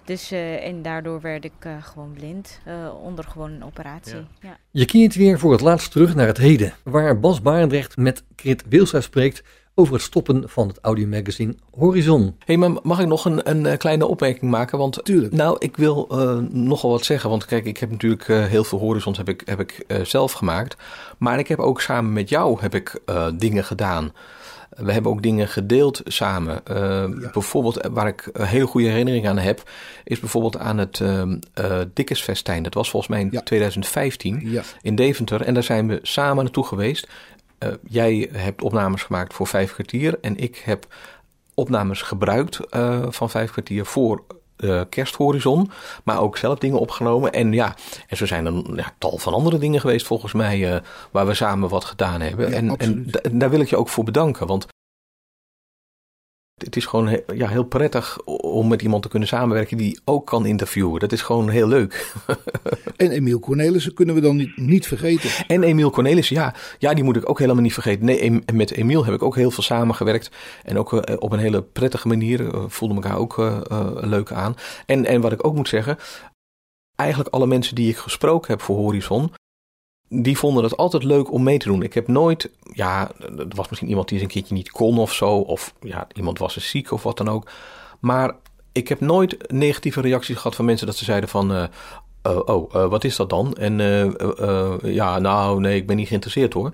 [0.04, 2.60] Dus en daardoor werd ik gewoon blind
[3.04, 4.16] onder gewoon een operatie.
[4.16, 4.28] Ja.
[4.40, 4.58] Ja.
[4.72, 8.64] Je keert weer voor het laatst terug naar het heden, waar Bas Barendrecht met Krit
[8.70, 9.44] Wilsa spreekt
[9.76, 12.22] over het stoppen van het audiomagazine Horizon.
[12.22, 14.78] Hé, hey, maar mag ik nog een, een kleine opmerking maken?
[14.78, 15.34] Want Tuurlijk.
[15.34, 17.30] nou, ik wil uh, nogal wat zeggen.
[17.30, 20.32] Want kijk, ik heb natuurlijk uh, heel veel Horizons heb ik, heb ik uh, zelf
[20.32, 20.76] gemaakt.
[21.18, 23.00] Maar ik heb ook samen met jou heb ik,
[23.34, 24.14] dingen gedaan.
[24.70, 26.62] We hebben ook dingen gedeeld samen.
[26.66, 27.10] Ja.
[27.34, 29.70] Bijvoorbeeld, waar ik heel goede herinneringen aan heb,
[30.04, 31.02] is bijvoorbeeld aan het
[31.94, 32.64] Dikkesfestijn.
[32.64, 33.42] Dat was volgens mij in ja.
[33.42, 34.64] 2015 ja.
[34.82, 35.42] in Deventer.
[35.42, 37.08] En daar zijn we samen naartoe geweest.
[37.66, 40.86] Uh, jij hebt opnames gemaakt voor vijf kwartier en ik heb
[41.54, 44.24] opnames gebruikt uh, van vijf kwartier voor
[44.56, 45.72] eh, Kersthorizon.
[46.04, 47.32] Maar ook zelf dingen opgenomen.
[47.34, 47.76] En ja,
[48.08, 50.74] en zo zijn er ja, tal van andere dingen geweest volgens mij.
[50.76, 52.50] eh, waar we samen wat gedaan hebben.
[52.50, 54.48] Ja, en, en da- daar wil ik je ook voor bedanken.
[54.48, 54.66] Want
[56.56, 60.46] het is gewoon ja, heel prettig om met iemand te kunnen samenwerken die ook kan
[60.46, 61.00] interviewen.
[61.00, 61.94] Dat is gewoon heel leuk.
[62.96, 65.30] En Emiel Cornelissen kunnen we dan niet, niet vergeten.
[65.48, 68.06] En Emiel Cornelissen, ja, ja, die moet ik ook helemaal niet vergeten.
[68.06, 70.32] Nee, met Emiel heb ik ook heel veel samengewerkt.
[70.64, 72.54] En ook eh, op een hele prettige manier.
[72.54, 74.56] eh, voelde elkaar ook eh, leuk aan.
[74.86, 75.98] En, en wat ik ook moet zeggen,
[76.96, 79.32] eigenlijk alle mensen die ik gesproken heb voor Horizon,
[80.22, 81.84] die vonden het altijd leuk om mee te doen.
[81.84, 85.14] Ik heb nooit, ja, er was misschien iemand die eens een keertje niet kon of
[85.14, 85.30] zo.
[85.38, 87.50] Of ja, iemand was eens ziek of wat dan ook.
[88.00, 88.36] Maar
[88.72, 91.54] ik heb nooit negatieve reacties gehad van mensen dat ze zeiden van...
[91.54, 91.64] eh,
[92.26, 93.54] eh, oh, eh, wat is dat dan?
[93.54, 96.72] En eh, ja, nou, nee, ik ben niet geïnteresseerd hoor.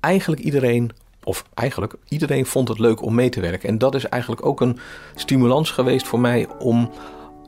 [0.00, 0.90] Eigenlijk iedereen,
[1.24, 3.68] of eigenlijk iedereen vond het leuk om mee te werken.
[3.68, 4.78] En dat is eigenlijk ook een
[5.14, 6.90] stimulans geweest voor mij om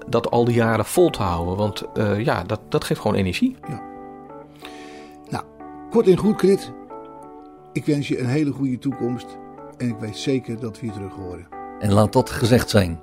[0.09, 1.57] dat al die jaren vol te houden.
[1.57, 1.83] Want
[2.19, 3.57] ja, dat, dat geeft gewoon energie.
[5.97, 6.73] Kort en goed, Krit.
[7.73, 9.27] Ik wens je een hele goede toekomst.
[9.77, 11.47] En ik weet zeker dat we je terug horen.
[11.79, 13.01] En laat dat gezegd zijn.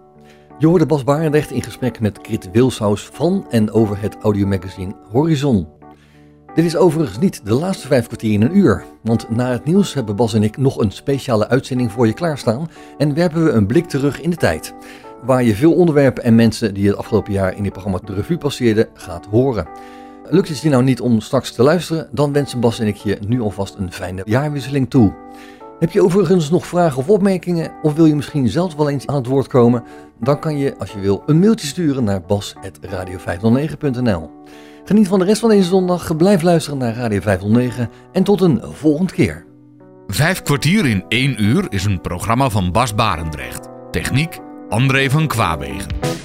[0.60, 5.68] Je hoorde Bas Barendrecht in gesprek met Krit Wilshuis van en over het audiomagazine Horizon.
[6.56, 9.94] Dit is overigens niet de laatste vijf kwartier in een uur, want na het nieuws
[9.94, 13.68] hebben Bas en ik nog een speciale uitzending voor je klaarstaan en werpen we een
[13.68, 14.74] blik terug in de tijd,
[15.24, 18.38] waar je veel onderwerpen en mensen die het afgelopen jaar in dit programma de revue
[18.38, 19.68] passeerden gaat horen.
[20.34, 23.18] Lukt het je nou niet om straks te luisteren, dan wensen Bas en ik je
[23.28, 25.14] nu alvast een fijne jaarwisseling toe.
[25.80, 29.16] Heb je overigens nog vragen of opmerkingen of wil je misschien zelf wel eens aan
[29.16, 29.84] het woord komen?
[30.20, 34.30] Dan kan je, als je wil, een mailtje sturen naar bas.radio509.nl.
[34.86, 38.62] Geniet van de rest van deze zondag, blijf luisteren naar Radio 509 en tot een
[38.64, 39.46] volgende keer.
[40.08, 43.68] Vijf kwartier in één uur is een programma van Bas Barendrecht.
[43.92, 46.23] Techniek André van Kwaabegen.